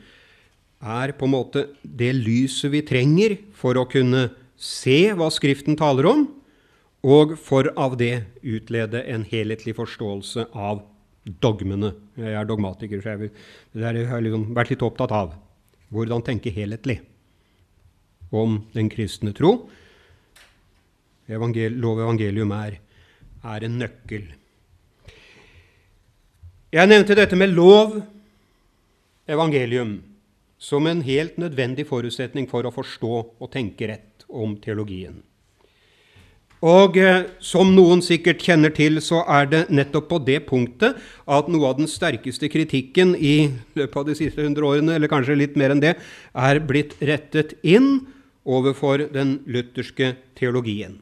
[0.82, 6.06] er på en måte det lyset vi trenger for å kunne se hva Skriften taler
[6.06, 6.28] om,
[7.02, 10.82] og for av det utlede en helhetlig forståelse av
[11.24, 11.94] dogmene.
[12.16, 13.30] Jeg er dogmatiker, så jeg,
[13.72, 15.45] det har jeg liksom vært litt opptatt av.
[15.94, 17.00] Hvordan tenke helhetlig
[18.34, 19.68] om den kristne tro.
[21.26, 22.80] Evangel lov evangelium er,
[23.46, 24.26] er en nøkkel.
[26.74, 27.96] Jeg nevnte dette med lov,
[29.30, 29.96] evangelium
[30.58, 35.20] som en helt nødvendig forutsetning for å forstå og tenke rett om teologien.
[36.64, 40.96] Og eh, som noen sikkert kjenner til, så er det nettopp på det punktet
[41.28, 45.36] at noe av den sterkeste kritikken i løpet av de siste hundre årene, eller kanskje
[45.36, 45.96] litt mer enn det,
[46.32, 48.06] er blitt rettet inn
[48.46, 51.00] overfor den lutherske teologien.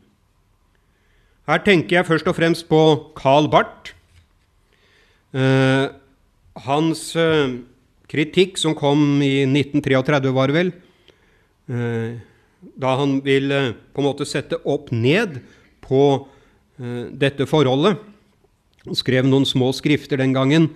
[1.44, 2.80] Her tenker jeg først og fremst på
[3.18, 3.92] Carl Barth.
[5.36, 5.86] Eh,
[6.64, 7.58] hans eh,
[8.10, 10.72] kritikk som kom i 1933, var det vel,
[11.68, 12.16] eh,
[12.76, 15.40] da han ville på en måte sette opp ned
[15.84, 16.02] på
[16.80, 18.00] eh, dette forholdet.
[18.84, 20.70] Han skrev noen små skrifter den gangen.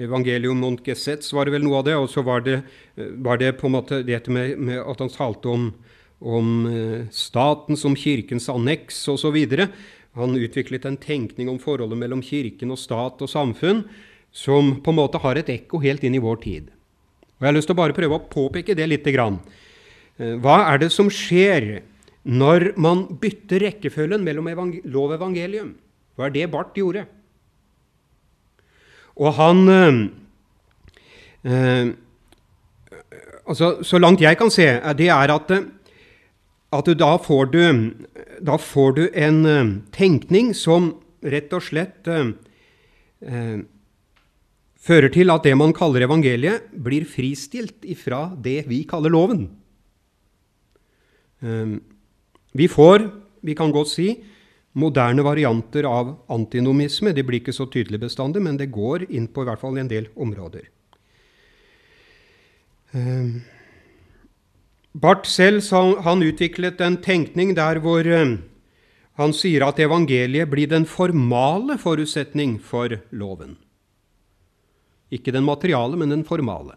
[0.00, 1.96] Evangelium non gesetz var det vel noe av det.
[1.98, 2.60] Og så var det,
[2.96, 5.70] eh, var det på en måte dette med, med at han talte om,
[6.20, 6.50] om
[7.14, 9.38] staten som kirkens anneks osv.
[10.18, 13.84] Han utviklet en tenkning om forholdet mellom kirken og stat og samfunn
[14.32, 16.70] som på en måte har et ekko helt inn i vår tid.
[17.38, 19.40] Og Jeg har lyst til å bare prøve å påpeke det lite grann.
[20.18, 21.82] Eh, hva er det som skjer
[22.24, 24.50] når man bytter rekkefølgen mellom
[24.84, 25.74] lov og evangelium?
[26.16, 27.06] Hva er det Barth gjorde?
[29.20, 29.98] Og han eh,
[31.44, 31.92] eh,
[33.46, 35.52] altså, Så langt jeg kan se, det er at,
[36.72, 37.60] at da, får du,
[38.40, 43.60] da får du en eh, tenkning som rett og slett eh,
[44.80, 49.48] fører til at det man kaller evangeliet, blir fristilt ifra det vi kaller loven.
[51.40, 51.80] Ehm,
[52.52, 54.08] vi får, vi kan godt si,
[54.72, 57.14] moderne varianter av antinomisme.
[57.14, 59.90] Det blir ikke så tydelig bestandig, men det går inn på i hvert fall en
[59.90, 60.68] del områder.
[62.92, 63.40] Ehm,
[64.92, 65.62] Barth selv
[66.02, 68.38] han utviklet en tenkning der hvor eh,
[69.20, 73.54] han sier at evangeliet blir den formale forutsetning for loven.
[75.10, 76.74] Ikke den materiale, men den formale.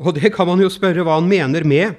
[0.00, 1.98] Og det kan man jo spørre hva han mener med.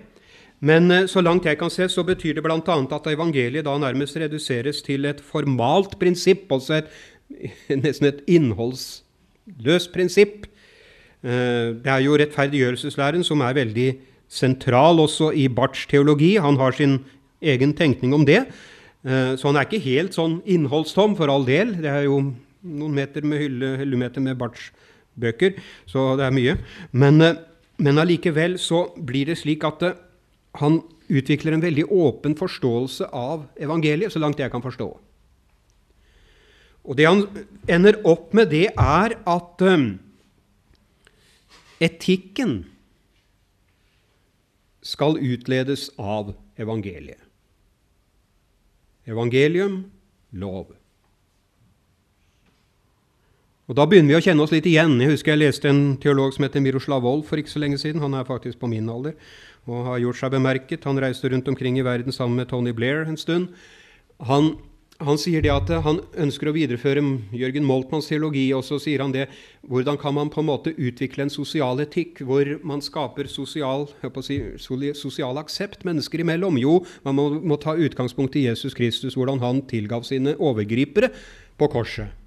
[0.61, 2.57] Men eh, så langt jeg kan se, så betyr det bl.a.
[2.59, 6.91] at evangeliet da nærmest reduseres til et formalt prinsipp, altså et,
[7.83, 10.45] nesten et innholdsløst prinsipp.
[11.21, 13.89] Eh, det er jo rettferdiggjørelseslæren som er veldig
[14.31, 16.35] sentral også i Barths teologi.
[16.41, 16.99] Han har sin
[17.41, 18.45] egen tenkning om det.
[19.05, 21.75] Eh, så han er ikke helt sånn innholdstom, for all del.
[21.81, 22.21] Det er jo
[22.61, 24.69] noen meter med hylle, hyllemeter med Barths
[25.21, 25.57] bøker,
[25.89, 26.53] så det er mye.
[26.93, 27.17] Men,
[27.81, 29.83] men allikevel så blir det slik at
[30.61, 34.89] han utvikler en veldig åpen forståelse av evangeliet, så langt jeg kan forstå.
[36.81, 37.25] Og det han
[37.69, 39.65] ender opp med, det er at
[41.81, 42.59] Etikken
[44.85, 47.21] skal utledes av evangeliet.
[49.09, 49.83] Evangelium,
[50.31, 50.75] lov.
[53.71, 54.97] Og Da begynner vi å kjenne oss litt igjen.
[54.99, 58.01] Jeg husker jeg leste en teolog som heter Miroslav Wolf for ikke så lenge siden.
[58.03, 59.15] Han er faktisk på min alder
[59.63, 60.83] og har gjort seg bemerket.
[60.83, 63.55] Han reiste rundt omkring i verden sammen med Tony Blair en stund.
[64.27, 64.57] Han
[65.01, 67.01] han sier det at han ønsker å videreføre
[67.33, 68.43] Jørgen Moltmanns teologi.
[68.53, 69.29] Og så sier han det
[69.63, 73.87] hvordan kan man på en måte utvikle en sosial etikk hvor man skaper sosial,
[74.19, 74.41] si,
[74.99, 76.59] sosial aksept mennesker imellom?
[76.59, 81.15] Jo, man må, må, ta utgangspunkt i Jesus Kristus, hvordan han tilgav sine overgripere
[81.57, 82.20] på korset.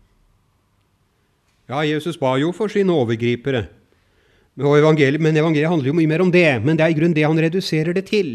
[1.71, 3.67] Ja, Jesus ba jo for sine overgripere.
[4.55, 6.47] Evangeliet, men evangeliet handler jo mye mer om det.
[6.63, 8.35] Men det er i grunnen det han reduserer det til.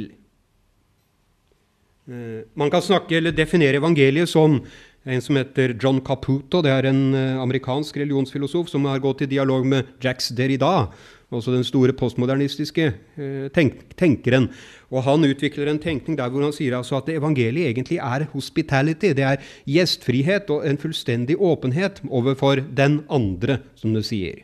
[2.10, 4.60] Eh, man kan snakke eller definere evangeliet som
[5.04, 6.62] en som heter John Caputo.
[6.64, 10.90] Det er en eh, amerikansk religionsfilosof som har gått i dialog med Jacques Derrida,
[11.30, 14.50] også den store postmodernistiske eh, tenk tenkeren.
[14.90, 19.14] Og Han utvikler en tenkning der hvor han sier altså at evangeliet egentlig er hospitality.
[19.16, 24.44] Det er gjestfrihet og en fullstendig åpenhet overfor den andre, som det sier.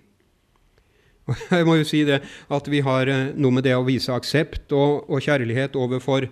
[1.50, 2.22] Jeg må jo si det
[2.54, 6.30] at vi har noe med det å vise aksept og, og kjærlighet overfor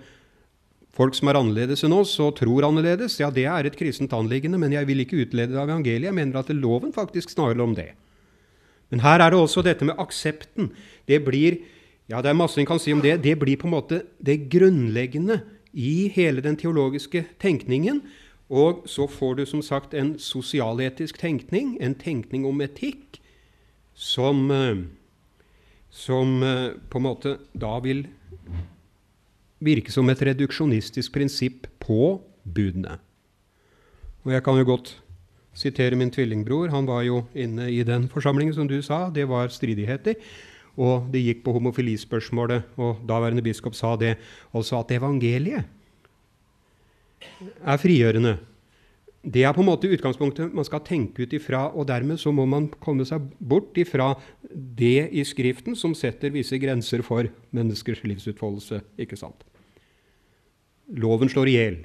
[0.93, 4.59] Folk som er annerledes enn oss og tror annerledes, ja, det er et kristent anliggende,
[4.61, 6.11] men jeg vil ikke utlede av evangeliet.
[6.11, 7.93] Jeg mener at loven faktisk snarere om det.
[8.93, 10.69] Men her er det også dette med aksepten.
[11.09, 11.63] Det blir
[12.11, 13.21] ja, det er masse en kan si om det.
[13.23, 15.39] Det blir på en måte det grunnleggende
[15.73, 18.03] i hele den teologiske tenkningen.
[18.53, 23.17] Og så får du som sagt en sosialetisk tenkning, en tenkning om etikk,
[23.95, 24.83] som, eh,
[25.89, 28.05] som eh, på en måte da vil
[29.63, 32.99] virke som et reduksjonistisk prinsipp på budene.
[34.23, 34.95] Og jeg kan jo godt
[35.53, 36.71] sitere min tvillingbror.
[36.73, 39.09] Han var jo inne i den forsamlingen, som du sa.
[39.13, 40.15] Det var stridigheter.
[40.73, 44.15] Og det gikk på homofilispørsmålet, og daværende biskop sa det.
[44.55, 45.67] Altså at evangeliet
[47.63, 48.39] er frigjørende.
[49.23, 52.43] Det er på en måte utgangspunktet man skal tenke ut ifra, og dermed så må
[52.49, 54.09] man komme seg bort ifra
[54.51, 58.81] det i Skriften som setter visse grenser for menneskers livsutfoldelse.
[58.99, 59.45] ikke sant?
[60.91, 61.81] Loven slår i hjel.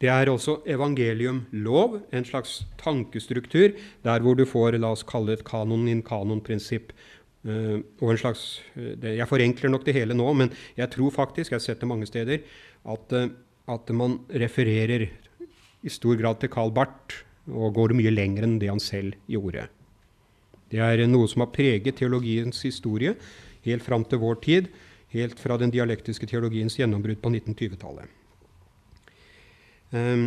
[0.00, 3.72] Det er også evangelium-lov, en slags tankestruktur,
[4.04, 6.92] der hvor du får la oss kalle et kanon in kanon-prinsipp.
[7.42, 11.50] Uh, og en slags, uh, Jeg forenkler nok det hele nå, men jeg tror faktisk,
[11.50, 12.44] jeg har sett det mange steder,
[12.86, 13.32] at, uh,
[13.66, 15.08] at man refererer
[15.82, 19.66] i stor grad til Karl Barth og går mye lenger enn det han selv gjorde.
[20.70, 23.16] Det er noe som har preget teologiens historie
[23.66, 24.70] helt fram til vår tid
[25.12, 28.08] helt fra den dialektiske teologiens gjennombrudd på 1920-tallet.
[29.92, 30.26] Um, ehm,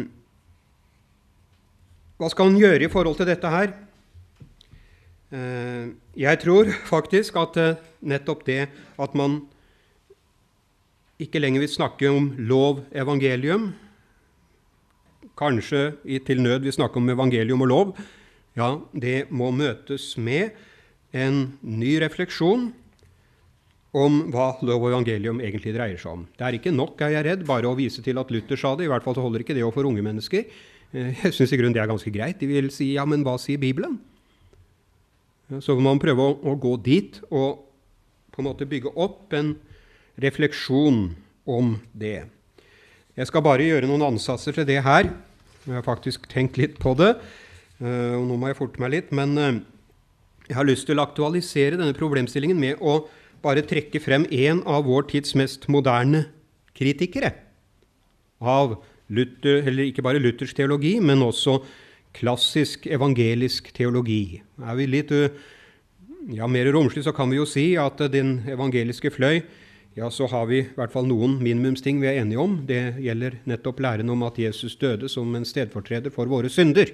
[2.15, 3.73] hva skal han gjøre i forhold til dette her?
[5.33, 8.61] Uh, jeg tror faktisk at uh, nettopp det
[9.01, 9.41] at man
[11.19, 13.71] ikke lenger vil snakke om lov, evangelium,
[15.39, 17.93] kanskje i, til nød vil snakke om evangelium og lov,
[18.55, 20.55] ja, det må møtes med
[21.15, 22.69] en ny refleksjon
[23.95, 26.23] om hva lov og evangelium egentlig dreier seg om.
[26.35, 28.87] Det er ikke nok, er jeg redd, bare å vise til at Luther sa det.
[28.87, 30.43] I hvert fall så holder ikke det for unge mennesker.
[30.91, 32.41] Eh, jeg syns i grunnen det er ganske greit.
[32.41, 33.97] De vil si ja, men hva sier Bibelen?
[35.61, 37.61] Så må man prøve å, å, gå dit og
[38.33, 39.53] på en måte bygge opp en
[40.19, 41.11] refleksjon
[41.45, 42.25] om det.
[43.15, 45.11] Jeg skal bare gjøre noen ansatser til det her.
[45.65, 47.13] Jeg har faktisk tenkt litt på det.
[47.79, 49.13] Eh, og nå må jeg forte meg litt.
[49.15, 49.61] Men eh,
[50.49, 53.05] jeg har lyst til å aktualisere denne problemstillingen med å
[53.45, 56.25] bare trekke frem én av vår tids mest moderne
[56.75, 57.31] kritikere
[58.41, 61.59] av Luther, eller ikke bare Luthers teologi, men også
[62.15, 64.41] klassisk evangelisk teologi.
[64.63, 65.29] Er vi litt uh,
[66.33, 69.43] ja, mer romslige, så kan vi jo si at den evangeliske fløy
[69.95, 72.57] ja, så har vi i hvert fall noen minimumsting vi er enige om.
[72.67, 76.91] Det gjelder nettopp læren om at Jesus døde som en stedfortreder for våre synder.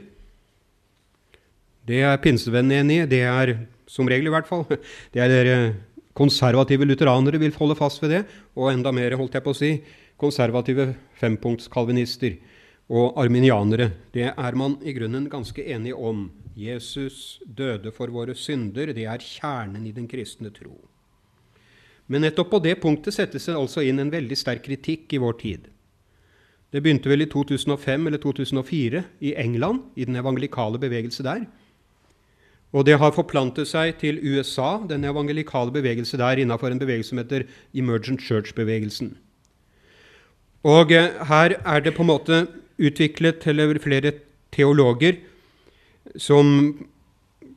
[1.90, 3.08] Det er pinsevennene enig i.
[3.10, 3.56] Det er
[3.90, 4.68] som regel i hvert fall.
[5.14, 5.56] Det er dere
[6.18, 8.22] konservative lutheranere vil holde fast ved det,
[8.56, 9.72] og enda mer, holdt jeg på å si,
[10.22, 10.92] konservative
[11.22, 12.38] fempunktskalvinister
[12.92, 13.90] og arminianere.
[14.14, 16.30] Det er man i grunnen ganske enig om.
[16.58, 18.92] Jesus døde for våre synder.
[18.92, 20.76] Det er kjernen i den kristne tro.
[22.12, 25.38] Men nettopp på det punktet settes det altså inn en veldig sterk kritikk i vår
[25.40, 25.70] tid.
[26.72, 31.46] Det begynte vel i 2005 eller 2004 i England, i den evangelikale bevegelse der.
[32.72, 37.20] Og det har forplantet seg til USA, den evangelikale bevegelse der innenfor en bevegelse som
[37.20, 37.44] heter
[37.76, 39.18] Emergent Church-bevegelsen.
[40.64, 42.46] Og eh, her er det på en måte
[42.82, 44.14] utviklet eller flere
[44.54, 45.20] teologer
[46.16, 46.74] som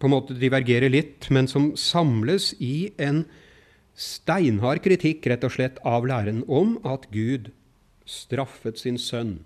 [0.00, 3.22] på en måte divergerer litt, men som samles i en
[3.94, 7.52] steinhard kritikk rett og slett av læren om at Gud
[8.04, 9.38] straffet sin sønn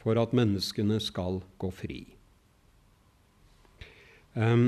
[0.00, 2.15] for at menneskene skal gå fri.
[4.36, 4.66] Um,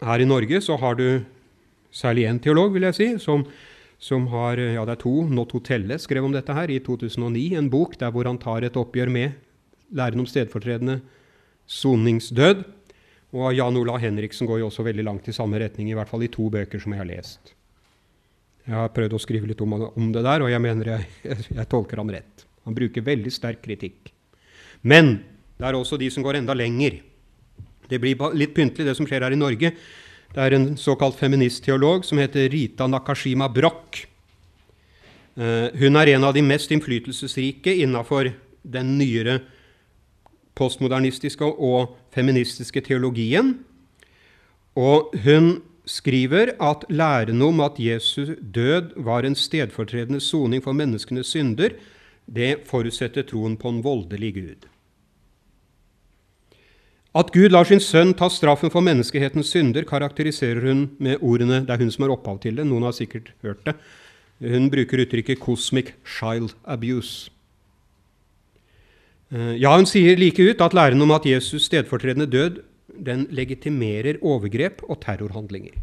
[0.00, 1.22] her i Norge så har du
[1.92, 3.44] særlig én teolog, vil jeg si, som,
[4.00, 5.14] som har Ja, det er to.
[5.28, 8.78] Not Hotelle skrev om dette her i 2009, en bok der hvor han tar et
[8.80, 9.36] oppgjør med
[9.92, 11.00] læren om stedfortredende
[11.66, 12.64] soningsdød.
[13.30, 16.24] Og Jan Ola Henriksen går jo også veldig langt i samme retning, i hvert fall
[16.26, 17.52] i to bøker som jeg har lest.
[18.66, 21.46] Jeg har prøvd å skrive litt om, om det der, og jeg mener jeg, jeg,
[21.52, 22.46] jeg, tolker ham rett.
[22.66, 24.10] Han bruker veldig sterk kritikk.
[24.82, 25.18] Men
[25.58, 27.00] det er også de som går enda lenger.
[27.90, 29.72] Det blir litt pyntelig, det som skjer her i Norge.
[30.30, 34.04] Det er en såkalt feministteolog som heter Rita Nakashima Broch.
[35.38, 38.32] Uh, hun er en av de mest innflytelsesrike innafor
[38.62, 39.40] den nyere
[40.58, 43.56] postmodernistiske og feministiske teologien.
[44.78, 51.32] Og hun skriver at læren om at Jesus død var en stedfortredende soning for menneskenes
[51.34, 51.74] synder,
[52.26, 54.68] det forutsetter troen på en voldelig Gud.
[57.10, 61.74] At Gud lar sin sønn ta straffen for menneskehetens synder, karakteriserer hun med ordene Det
[61.74, 62.66] er hun som er opphav til det.
[62.66, 63.74] Noen har sikkert hørt det.
[64.40, 67.30] Hun bruker uttrykket 'cosmic child abuse'.
[69.32, 72.62] Eh, ja, hun sier like ut at læren om at Jesus' stedfortredende død
[73.04, 75.74] den legitimerer overgrep og terrorhandlinger.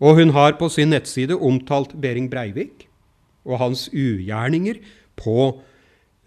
[0.00, 2.88] Og hun har på sin nettside omtalt Behring Breivik
[3.44, 4.80] og hans ugjerninger
[5.16, 5.62] på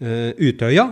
[0.00, 0.90] uh, Utøya.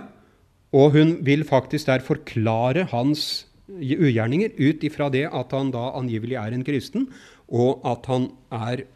[0.74, 6.38] Og hun vil faktisk der forklare hans ugjerninger ut ifra det at han da angivelig
[6.38, 7.08] er en kristen,
[7.46, 8.86] og at han er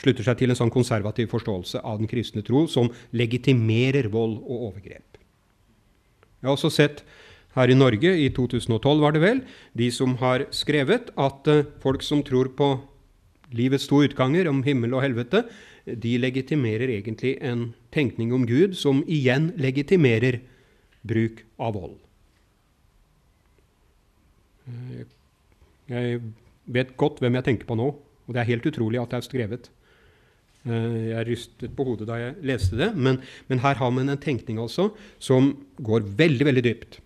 [0.00, 4.68] slutter seg til en sånn konservativ forståelse av den kristne tro som legitimerer vold og
[4.70, 5.18] overgrep.
[6.40, 7.02] Jeg har også sett
[7.56, 9.42] her i Norge, i 2012 var det vel,
[9.76, 12.70] de som har skrevet at uh, folk som tror på
[13.56, 15.42] livets to utganger, om himmel og helvete,
[15.84, 20.38] de legitimerer egentlig en tenkning om Gud som igjen legitimerer
[21.06, 21.98] bruk av vold.
[25.90, 26.22] Jeg
[26.70, 29.26] vet godt hvem jeg tenker på nå, og det er helt utrolig at det er
[29.26, 29.70] skrevet.
[30.68, 34.20] Eh, jeg rystet på hodet da jeg leste det, men, men her har man en
[34.20, 37.00] tenkning altså som går veldig, veldig dypt.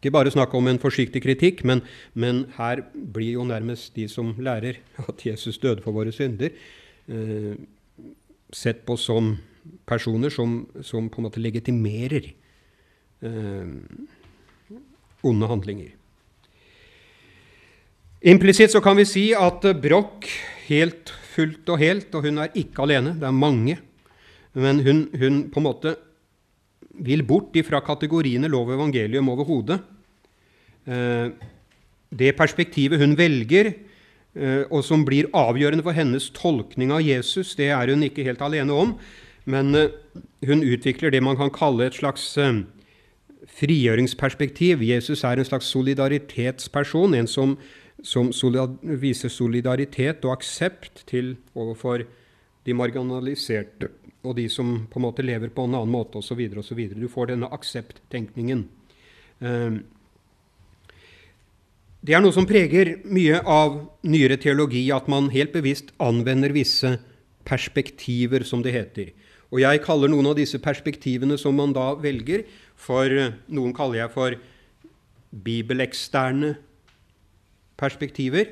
[0.00, 4.32] Ikke bare snakk om en forsiktig kritikk, men, men, her blir jo nærmest de som
[4.40, 6.52] lærer at Jesus døde for våre synder,
[7.08, 7.54] eh,
[8.50, 9.36] sett på som
[9.86, 12.32] personer som, som, på en måte legitimerer
[15.20, 15.90] onde handlinger.
[18.20, 20.28] Implisitt så kan vi si at Broch
[20.68, 23.78] helt fullt og helt, og hun er ikke alene, det er mange.
[24.52, 25.94] Men hun, hun på en måte
[27.00, 29.78] vil bort ifra kategoriene lov og evangelium overhodet.
[30.84, 31.30] Eh,
[32.10, 33.72] det perspektivet hun velger,
[34.34, 38.42] eh, og som blir avgjørende for hennes tolkning av Jesus, det er hun ikke helt
[38.42, 38.96] alene om.
[39.46, 39.94] Men eh,
[40.46, 42.34] hun utvikler det man kan kalle et slags
[43.46, 44.82] frigjøringsperspektiv.
[44.82, 47.56] Jesus er en slags solidaritetsperson, en som
[48.02, 52.04] som solidar viser solidaritet og aksept til overfor
[52.66, 53.90] de marginaliserte
[54.24, 56.40] og de som på en måte lever på en annen måte osv.
[56.92, 58.66] Du får denne aksepttenkningen.
[59.40, 59.80] Ehm,
[62.04, 66.98] det er noe som preger mye av nyere teologi, at man helt bevisst anvender visse
[67.48, 69.12] perspektiver, som det heter.
[69.50, 72.44] Og jeg kaller noen av disse perspektivene som man da velger,
[72.80, 73.12] for
[73.52, 74.36] Noen kaller jeg for
[75.30, 76.54] bibeleksterne
[77.80, 78.50] perspektiver.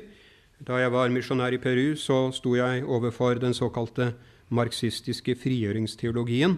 [0.59, 4.13] Da jeg var misjonær i Peru, så sto jeg overfor den såkalte
[4.49, 6.57] marxistiske frigjøringsteologien.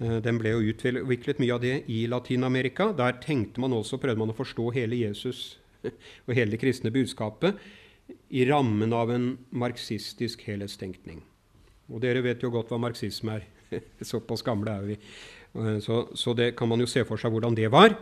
[0.00, 2.90] Eh, den ble jo utviklet mye av det i Latin-Amerika.
[2.96, 5.56] Der tenkte man også, prøvde man å forstå hele Jesus'
[6.26, 7.56] og hele det kristne budskapet
[8.30, 11.22] i rammen av en marxistisk helhetstenkning.
[11.90, 13.46] Og dere vet jo godt hva marxisme er.
[14.10, 14.96] Såpass gamle er vi.
[15.54, 17.96] Eh, så, så, det kan man jo se for seg hvordan det var.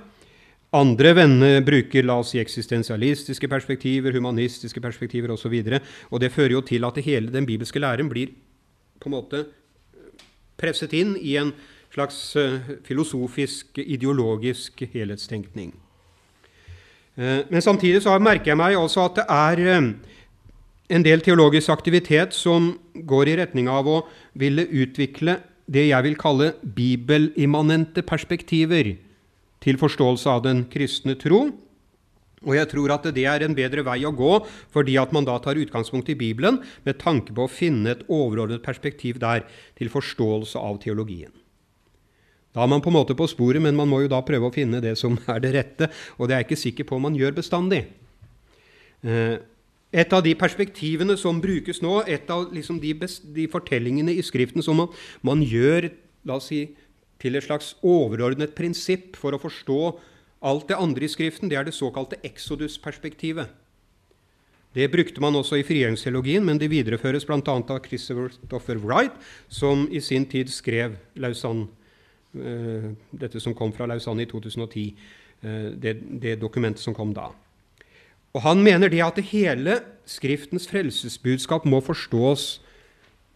[0.77, 5.55] Andre venner bruker la oss si, eksistensialistiske perspektiver, humanistiske perspektiver osv.
[5.55, 8.35] Og, så og det fører jo til at hele den bibelske læren blir
[9.01, 9.47] på en måte
[10.59, 11.55] presset inn i en
[11.95, 15.73] slags uh, filosofisk, ideologisk helhetstenkning.
[17.19, 19.63] Men samtidig så merker jeg meg også at det er
[20.95, 23.97] en del teologisk aktivitet som går i retning av å
[24.39, 28.95] ville utvikle det jeg vil kalle bibelimmanente perspektiver
[29.65, 31.49] til forståelse av den kristne tro.
[32.47, 34.39] Og jeg tror at det er en bedre vei å gå,
[34.73, 38.63] fordi at man da tar utgangspunkt i Bibelen med tanke på å finne et overordnet
[38.65, 39.45] perspektiv der
[39.79, 41.35] til forståelse av teologien.
[42.55, 44.55] Da er man på en måte på sporet, men man må jo da prøve å
[44.55, 47.19] finne det som er det rette, og det er jeg ikke sikker på om man
[47.19, 47.85] gjør bestandig.
[49.03, 49.37] Eh,
[49.93, 52.93] et av de perspektivene som brukes nå, et av liksom de,
[53.35, 54.91] de, fortellingene i Skriften som man,
[55.25, 55.89] man, gjør
[56.29, 56.67] la oss si,
[57.19, 59.81] til et slags overordnet prinsipp for å forstå
[60.49, 63.49] alt det andre i Skriften, det er det såkalte Exodus-perspektivet.
[64.77, 67.41] Det brukte man også i frigjøringsteologien, men det videreføres bl.a.
[67.41, 69.17] av Christopher Wright,
[69.49, 71.67] som i sin tid skrev Lausanne,
[72.37, 74.85] uh, dette som kom fra Lausanne i 2010,
[75.43, 77.33] uh, eh, det, det dokumentet som kom da.
[78.37, 82.63] Og Han mener det at det hele Skriftens frelsesbudskap må forstås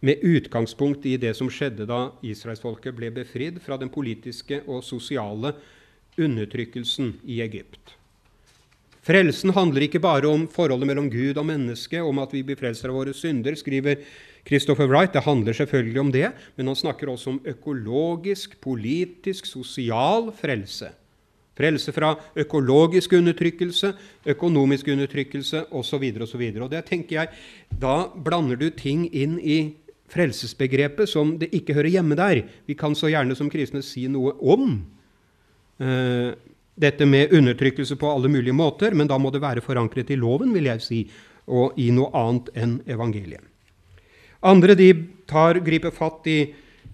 [0.01, 5.53] med utgangspunkt i det som skjedde da israelsfolket ble befridd fra den politiske og sosiale
[6.17, 7.93] undertrykkelsen i Egypt.
[9.03, 12.85] Frelsen handler ikke bare om forholdet mellom Gud og menneske, om at vi blir frelst
[12.87, 14.01] av våre synder, skriver
[14.47, 15.11] Christopher Wright.
[15.13, 20.89] Det handler selvfølgelig om det, men han snakker også om økologisk, politisk, sosial frelse.
[21.53, 23.93] Frelse fra økologisk undertrykkelse,
[24.33, 26.05] økonomisk undertrykkelse osv.
[26.25, 26.43] osv.
[26.71, 27.27] Det tenker jeg,
[27.69, 29.75] Da blander du ting inn i
[30.13, 32.43] frelsesbegrepet som det ikke hører hjemme der.
[32.65, 34.81] Vi kan så gjerne som kristne si noe om
[35.81, 36.33] uh,
[36.73, 40.53] dette med undertrykkelse på alle mulige måter, men da må det være forankret i loven,
[40.53, 41.01] vil jeg si,
[41.47, 43.43] og i noe annet enn evangeliet.
[44.43, 44.89] Andre de
[45.29, 46.39] tar, griper fatt i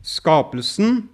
[0.05, 1.07] skapelsen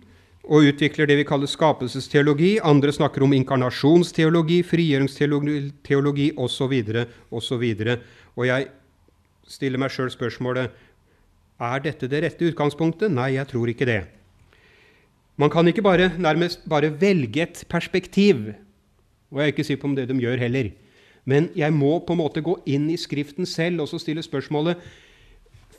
[0.46, 2.60] og utvikler det vi kaller skapelsesteologi.
[2.64, 6.76] Andre snakker om inkarnasjonsteologi, frigjøringsteologi osv.
[7.32, 7.64] osv.
[8.36, 8.68] Og jeg
[9.50, 10.84] stiller meg sjøl spørsmålet
[11.66, 13.14] er dette det rette utgangspunktet.
[13.14, 14.02] Nei, jeg tror ikke det.
[15.40, 18.54] Man kan ikke bare, nærmest bare velge et perspektiv.
[19.32, 20.72] Og jeg er ikke sikker på om det de gjør heller.
[21.26, 24.78] Men jeg må på en måte gå inn i Skriften selv og så stille spørsmålet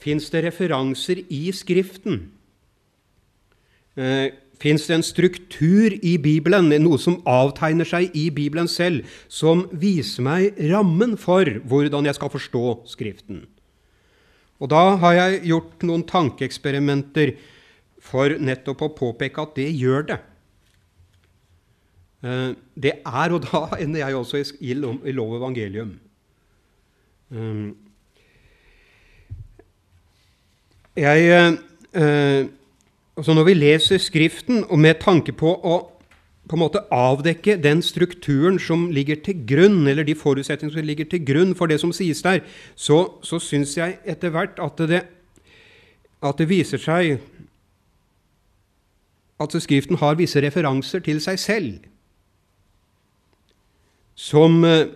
[0.03, 2.27] Fins det referanser i Skriften?
[3.97, 4.29] Eh,
[4.63, 10.25] fins det en struktur i Bibelen, noe som avtegner seg i Bibelen selv, som viser
[10.27, 13.45] meg rammen for hvordan jeg skal forstå Skriften.
[14.61, 17.37] Og Da har jeg gjort noen tankeeksperimenter
[18.01, 20.21] for nettopp å påpeke at det gjør det.
[22.25, 25.99] Eh, det er, og da ender jeg også i lov evangelium.
[27.31, 27.67] Eh,
[30.97, 31.29] jeg
[31.93, 32.47] eh,
[33.17, 35.77] altså Når vi leser Skriften og med tanke på å
[36.47, 41.09] på en måte avdekke den strukturen som ligger til grunn, eller de forutsetningene som ligger
[41.11, 42.45] til grunn for det som sies der,
[42.79, 45.03] så, så syns jeg etter hvert at det,
[46.23, 47.17] at det viser seg
[49.43, 51.73] at Skriften har visse referanser til seg selv,
[54.17, 54.87] som eh,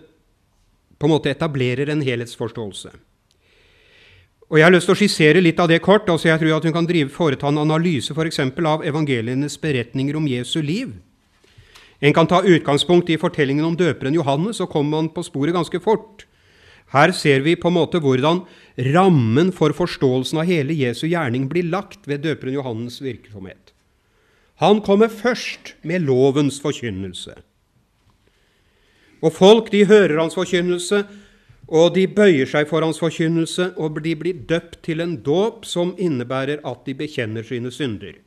[0.97, 2.95] på en måte etablerer en helhetsforståelse.
[4.51, 6.09] Og Jeg har lyst til å skissere litt av det kort.
[6.09, 10.27] altså Jeg tror at hun kan drive, foreta en analyse for av evangelienes beretninger om
[10.27, 10.91] Jesu liv.
[12.01, 15.79] En kan ta utgangspunkt i fortellingen om døperen Johannes, så kommer man på sporet ganske
[15.79, 16.25] fort.
[16.91, 18.41] Her ser vi på en måte hvordan
[18.91, 23.71] rammen for forståelsen av hele Jesu gjerning blir lagt ved døperen Johannes' virksomhet.
[24.59, 27.37] Han kommer først med lovens forkynnelse.
[29.23, 31.05] Og folk de hører hans forkynnelse,
[31.71, 35.93] og de bøyer seg for hans forkynnelse, og de blir døpt til en dåp som
[35.95, 38.17] innebærer at de bekjenner sine synder.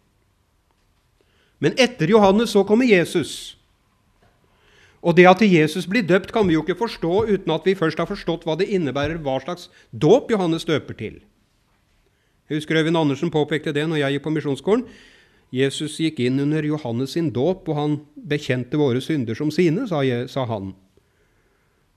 [1.60, 3.56] Men etter Johannes så kommer Jesus.
[5.04, 8.00] Og det at Jesus blir døpt, kan vi jo ikke forstå uten at vi først
[8.00, 11.20] har forstått hva det innebærer, hva slags dåp Johannes døper til.
[12.48, 14.86] Jeg husker Øyvind Andersen påpekte det når jeg gikk på misjonsskolen.
[15.52, 20.00] Jesus gikk inn under Johannes sin dåp, og han bekjente våre synder som sine, sa,
[20.28, 20.72] sa han.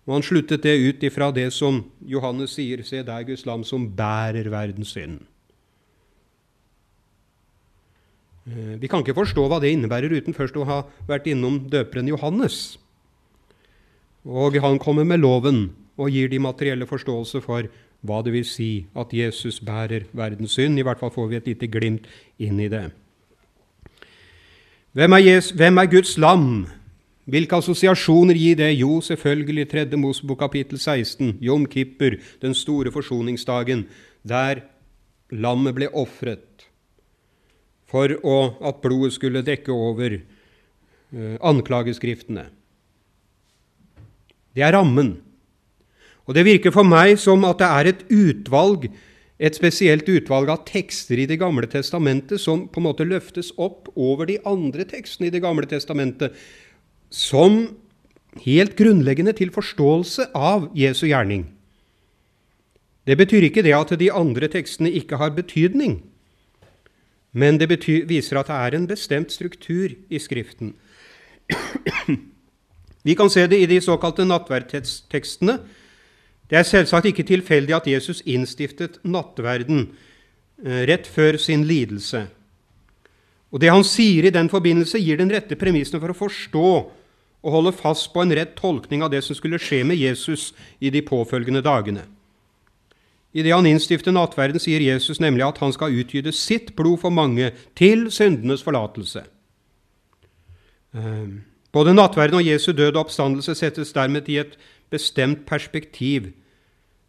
[0.07, 3.65] Og han sluttet det ut ifra det som Johannes sier, se det er Guds lam
[3.67, 5.19] som bærer verdens synd.
[8.47, 10.77] Eh, vi kan ikke forstå hva det innebærer uten først å ha
[11.09, 12.77] vært innom døperen Johannes.
[14.23, 15.67] Og han kommer med loven
[15.99, 17.67] og gir de materielle forståelse for
[18.07, 20.79] hva det vil si at Jesus bærer verdens synd.
[20.79, 22.07] I hvert fall får vi et lite glimt
[22.39, 22.85] inn i det.
[24.97, 26.67] Hvem er, Jesus, hvem er Guds lam?
[27.27, 28.69] Hvilke assosiasjoner gir det?
[28.79, 29.85] Jo, selvfølgelig 3.
[29.99, 33.83] Mosebok kapittel 16, Jom Kippur, den store forsoningsdagen,
[34.23, 34.61] der
[35.35, 36.63] lammet ble ofret
[37.87, 42.45] for å, at blodet skulle dekke over eh, anklageskriftene.
[44.55, 45.17] Det er rammen.
[46.27, 48.87] Og Det virker for meg som at det er et utvalg,
[49.37, 53.91] et spesielt utvalg av tekster i Det gamle testamentet som på en måte løftes opp
[53.95, 56.33] over de andre tekstene i Det gamle testamentet,
[57.09, 57.75] som
[58.43, 61.47] helt grunnleggende til forståelse av Jesu gjerning.
[63.07, 66.01] Det betyr ikke det at de andre tekstene ikke har betydning,
[67.31, 70.73] men det betyr, viser at det er en bestemt struktur i Skriften.
[73.07, 75.59] Vi kan se det i de såkalte nattverdtekstene.
[76.49, 79.85] Det er selvsagt ikke tilfeldig at Jesus innstiftet nattverden
[80.65, 82.25] eh, rett før sin lidelse.
[83.51, 86.69] Og Det han sier i den forbindelse, gir den rette premissene for å forstå
[87.47, 90.51] og holde fast på en rett tolkning av det som skulle skje med Jesus
[90.83, 92.03] i de påfølgende dagene.
[93.37, 97.13] I det han innstifter nattverden, sier Jesus nemlig at han skal utgyte sitt blod for
[97.13, 99.23] mange til syndenes forlatelse.
[100.97, 104.57] Ehm, både nattverden og Jesu død og oppstandelse settes dermed i et
[104.89, 106.31] bestemt perspektiv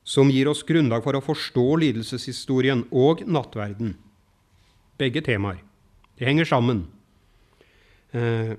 [0.05, 3.97] som gir oss grunnlag for å forstå lidelseshistorien og nattverden.
[4.99, 5.68] Begge temaer.
[6.19, 6.87] De henger sammen.
[8.13, 8.57] Eh,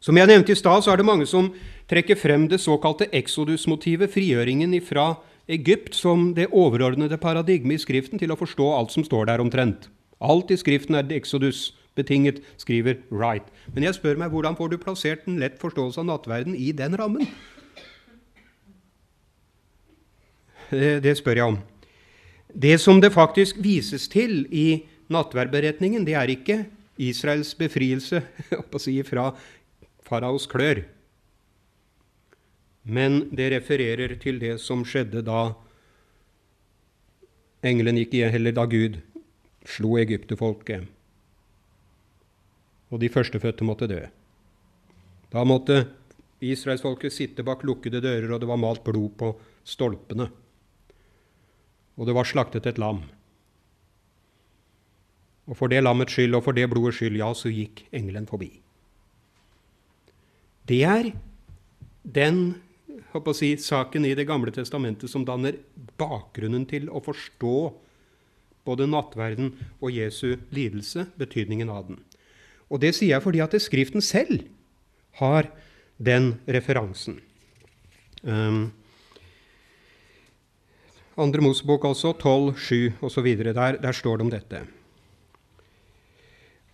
[0.00, 1.48] som jeg nevnte i stad, så er det mange som
[1.90, 5.14] trekker frem det såkalte exodus-motivet, frigjøringen fra
[5.48, 9.88] Egypt, som det overordnede paradigmet i Skriften til å forstå alt som står der omtrent.
[10.20, 13.46] Alt i Skriften er exodus betinget, skriver Wright.
[13.74, 16.96] Men jeg spør meg hvordan får du plassert en lett forståelse av nattverden i den
[16.98, 17.28] rammen?
[20.70, 21.58] Det, det spør jeg om.
[22.52, 26.58] Det som det faktisk vises til i nattverdberetningen, det er ikke
[27.02, 28.22] Israels befrielse
[28.82, 29.30] si, fra
[30.06, 30.84] faraos klør.
[32.86, 35.50] Men det refererer til det som skjedde da
[37.66, 39.00] engelen gikk i, eller da Gud
[39.66, 40.86] slo egypterfolket,
[42.94, 44.04] og de førstefødte måtte dø.
[45.32, 45.80] Da måtte
[46.44, 49.32] israelsfolket sitte bak lukkede dører, og det var malt blod på
[49.66, 50.28] stolpene.
[51.96, 53.02] Og det var slaktet et lam.
[55.46, 58.50] Og for det lammets skyld og for det blodets skyld, ja, så gikk engelen forbi.
[60.66, 61.12] Det er
[62.02, 62.56] den
[63.34, 65.58] si, saken i Det gamle testamentet som danner
[65.98, 67.72] bakgrunnen til å forstå
[68.66, 72.00] både nattverden og Jesu lidelse, betydningen av den.
[72.68, 74.42] Og det sier jeg fordi at Skriften selv
[75.20, 75.46] har
[75.98, 77.20] den referansen.
[78.22, 78.72] Um,
[81.16, 83.28] andre Mosebok altså, 12, 7 osv.
[83.54, 84.66] Der, der står det om dette.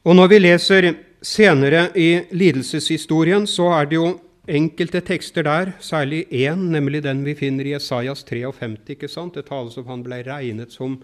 [0.03, 0.89] Og når vi leser
[1.23, 4.09] senere i lidelseshistorien, så er det jo
[4.51, 8.97] enkelte tekster der, særlig én, nemlig den vi finner i Esaias 53.
[8.97, 9.39] ikke sant?
[9.39, 10.99] Det tales om han ble regnet som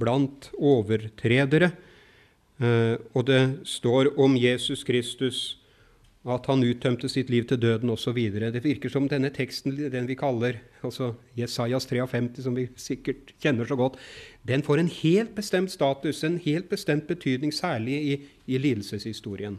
[0.00, 1.74] blant overtredere.
[2.60, 5.59] Eh, og det står om Jesus Kristus
[6.28, 8.18] at han uttømte sitt liv til døden osv.
[8.52, 13.64] Det virker som denne teksten, den vi kaller altså Jesajas 53, som vi sikkert kjenner
[13.64, 13.96] så godt,
[14.44, 19.56] den får en helt bestemt status, en helt bestemt betydning, særlig i, i lidelseshistorien.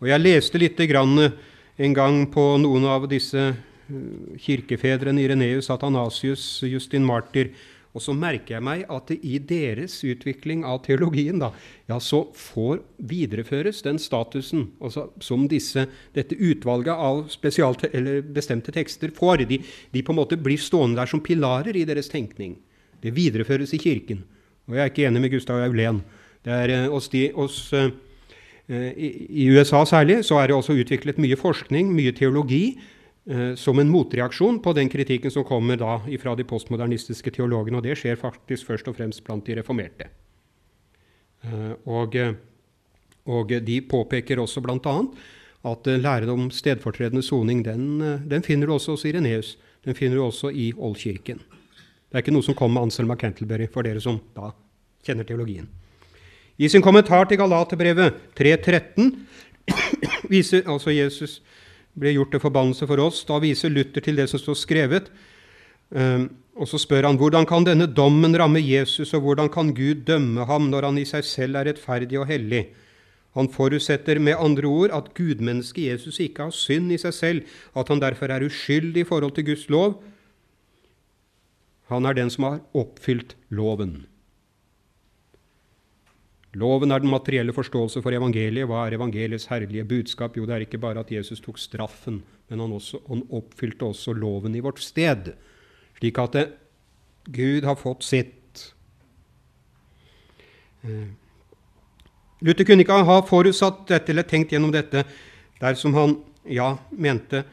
[0.00, 1.30] Og Jeg leste litt grann
[1.78, 7.52] en gang på noen av disse eh, kirkefedrene, Ireneus, Atanasius, Justin Martyr,
[7.90, 11.48] og så merker jeg meg at i deres utvikling av teologien da,
[11.90, 17.24] ja, så får videreføres den statusen altså, som disse, dette utvalget av
[17.90, 19.42] eller bestemte tekster får.
[19.50, 19.58] De,
[19.90, 22.60] de, på en måte blir stående der som pilarer i deres tenkning.
[23.02, 24.22] Det videreføres i Kirken.
[24.68, 26.04] Og jeg er ikke enig med Gustav Aulén.
[26.46, 27.90] Det er eh, oss de, oss, eh,
[28.70, 29.10] i,
[29.42, 32.78] I USA særlig så er det også utviklet mye forskning, mye teologi,
[33.54, 37.78] som en motreaksjon på den kritikken som kommer da fra de postmodernistiske teologene.
[37.78, 40.08] Og det skjer faktisk først og fremst blant de reformerte.
[41.44, 42.16] Eh, og,
[43.30, 44.96] og de påpeker også bl.a.
[45.70, 49.56] at eh, læren om stedfortredende soning den, den, finner du også hos Ireneus.
[49.84, 51.40] Den finner du også i Oldkirken.
[51.40, 54.50] Det er ikke noe som kommer med Anselm av for dere som da
[55.06, 55.68] kjenner teologien.
[56.60, 59.14] I sin kommentar til Galaterbrevet 3.13
[60.28, 61.38] viser altså Jesus
[62.00, 63.22] ble gjort til forbannelse for oss.
[63.28, 65.10] Da viser Luther til det som står skrevet.
[65.90, 66.28] Um,
[66.60, 70.44] og så spør han hvordan kan denne dommen ramme Jesus, og hvordan kan Gud dømme
[70.46, 72.66] ham når han i seg selv er rettferdig og hellig?
[73.38, 77.88] Han forutsetter med andre ord at gudmennesket Jesus ikke har synd i seg selv, at
[77.88, 80.00] han derfor er uskyldig i forhold til Guds lov.
[81.90, 84.09] Han er den som har oppfylt loven.
[86.58, 88.66] Loven er den materielle forståelse for evangeliet.
[88.66, 90.34] Hva er evangeliets herlige budskap?
[90.36, 94.14] Jo, det er ikke bare at Jesus tok straffen, men han, også, han oppfylte også
[94.18, 95.32] loven i vårt sted,
[96.00, 96.46] slik at det,
[97.30, 98.64] Gud har fått sitt.
[100.82, 101.12] Eh,
[102.40, 105.04] Luther kunne ikke ha forutsatt dette eller tenkt gjennom dette
[105.60, 106.16] dersom han
[106.48, 107.44] ja, mente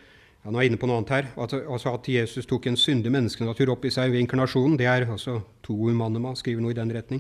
[0.48, 3.74] han var inne på noe annet her, altså, altså at Jesus tok en syndig menneskenatur
[3.74, 4.78] opp i seg ved inkarnasjonen.
[4.80, 7.20] Det er altså to humanema, skriver noe i den retning.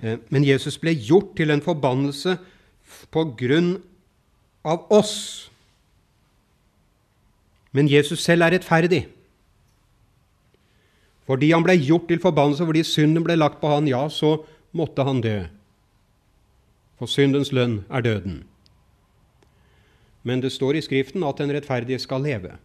[0.00, 2.38] Eh, men Jesus ble gjort til en forbannelse
[3.12, 3.74] på grunn
[4.64, 5.14] av oss.
[7.76, 9.04] Men Jesus selv er rettferdig.
[11.28, 14.38] Fordi han ble gjort til forbannelse, fordi synden ble lagt på han, ja, så
[14.72, 15.42] måtte han dø
[17.02, 18.44] for syndens lønn er døden.
[20.22, 22.56] Men det står i Skriften at den rettferdige skal leve.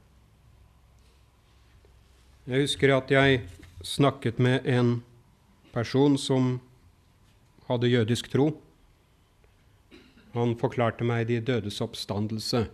[2.48, 3.42] Jeg husker at jeg
[3.84, 5.02] snakket med en
[5.74, 6.60] person som
[7.68, 8.52] hadde jødisk tro.
[10.38, 12.68] Han forklarte meg de dødes oppstandelse,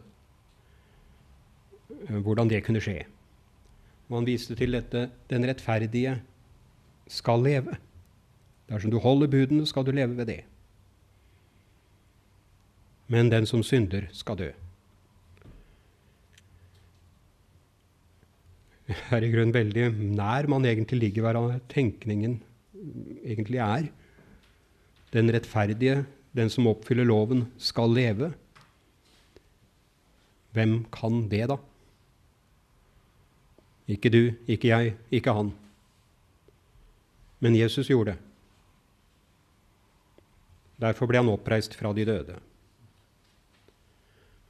[2.09, 3.05] eh, hvordan det kunne skje.
[4.11, 6.19] Og han viste til dette den rettferdige
[7.07, 7.77] skal leve.
[8.69, 10.43] Dersom du holder budene, skal du leve ved det
[13.13, 14.51] men den som synder, skal dø.
[18.87, 22.39] Er i grunnen veldig nær man egentlig ligger hverandre tenkningen
[23.23, 23.87] egentlig er.
[25.13, 26.03] Den rettferdige,
[26.35, 28.33] den som oppfyller loven, skal leve.
[30.53, 31.57] Hvem kan det, da?
[33.87, 35.51] Ikke du, ikke jeg, ikke han.
[37.43, 38.19] Men Jesus gjorde det.
[40.83, 42.35] Derfor ble han oppreist fra de døde.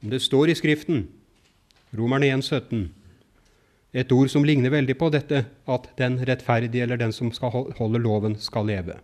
[0.04, 1.06] Det står i Skriften,
[1.96, 2.88] Romerne 1, 17,
[3.94, 8.02] et ord som ligner veldig på dette at den rettferdige, eller den som skal holde
[8.02, 8.98] loven, skal leve.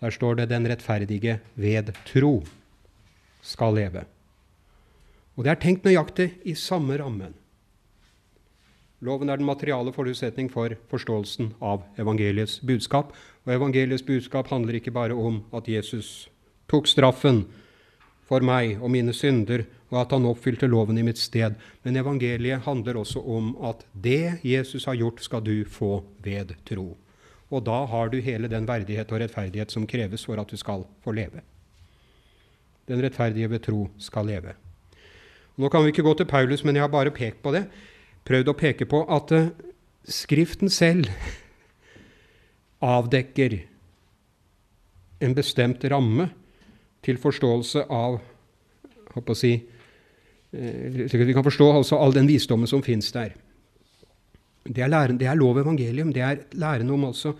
[0.00, 2.44] Der står det 'den rettferdige ved tro
[3.42, 4.04] skal leve'.
[5.36, 7.34] Og det er tenkt nøyaktig i samme rammen.
[9.00, 13.12] Loven er den materiale forutsetning for forståelsen av evangeliets budskap.
[13.44, 16.28] Og evangeliets budskap handler ikke bare om at Jesus
[16.68, 17.44] tok straffen
[18.26, 21.54] for meg og mine synder, og at han oppfylte loven i mitt sted.
[21.86, 26.96] Men evangeliet handler også om at det Jesus har gjort, skal du få ved tro.
[27.54, 30.82] Og da har du hele den verdighet og rettferdighet som kreves for at du skal
[31.04, 31.44] få leve.
[32.90, 34.56] Den rettferdige ved tro skal leve.
[35.56, 37.64] Nå kan vi ikke gå til Paulus, men jeg har bare pekt på det.
[38.26, 39.48] Prøvd å peke på at uh,
[40.06, 41.08] Skriften selv
[42.94, 43.56] avdekker
[45.18, 46.28] en bestemt ramme
[47.06, 48.18] til forståelse av
[49.16, 49.54] å si,
[50.52, 53.34] eh, slik at vi kan forstå altså all den visdommen som fins der.
[54.66, 56.12] Det er, læren, det er lov evangelium.
[56.12, 57.36] Det er læren om altså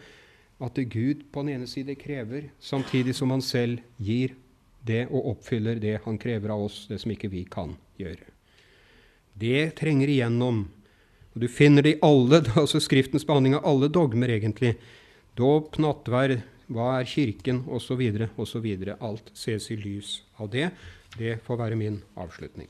[0.62, 4.36] at Gud på den ene side krever, samtidig som han selv gir
[4.86, 8.30] det og oppfyller det han krever av oss, det som ikke vi kan gjøre.
[9.36, 10.68] Det trenger igjennom.
[11.34, 14.76] Og Du finner det i alle, altså Skriftens behandling av alle dogmer, egentlig.
[15.36, 16.40] Dåp, nattverd,
[16.72, 18.02] hva er Kirken, osv.,
[18.36, 18.66] osv.
[19.00, 20.70] Alt ses i lys av det.
[21.16, 22.68] Det får være min avslutning.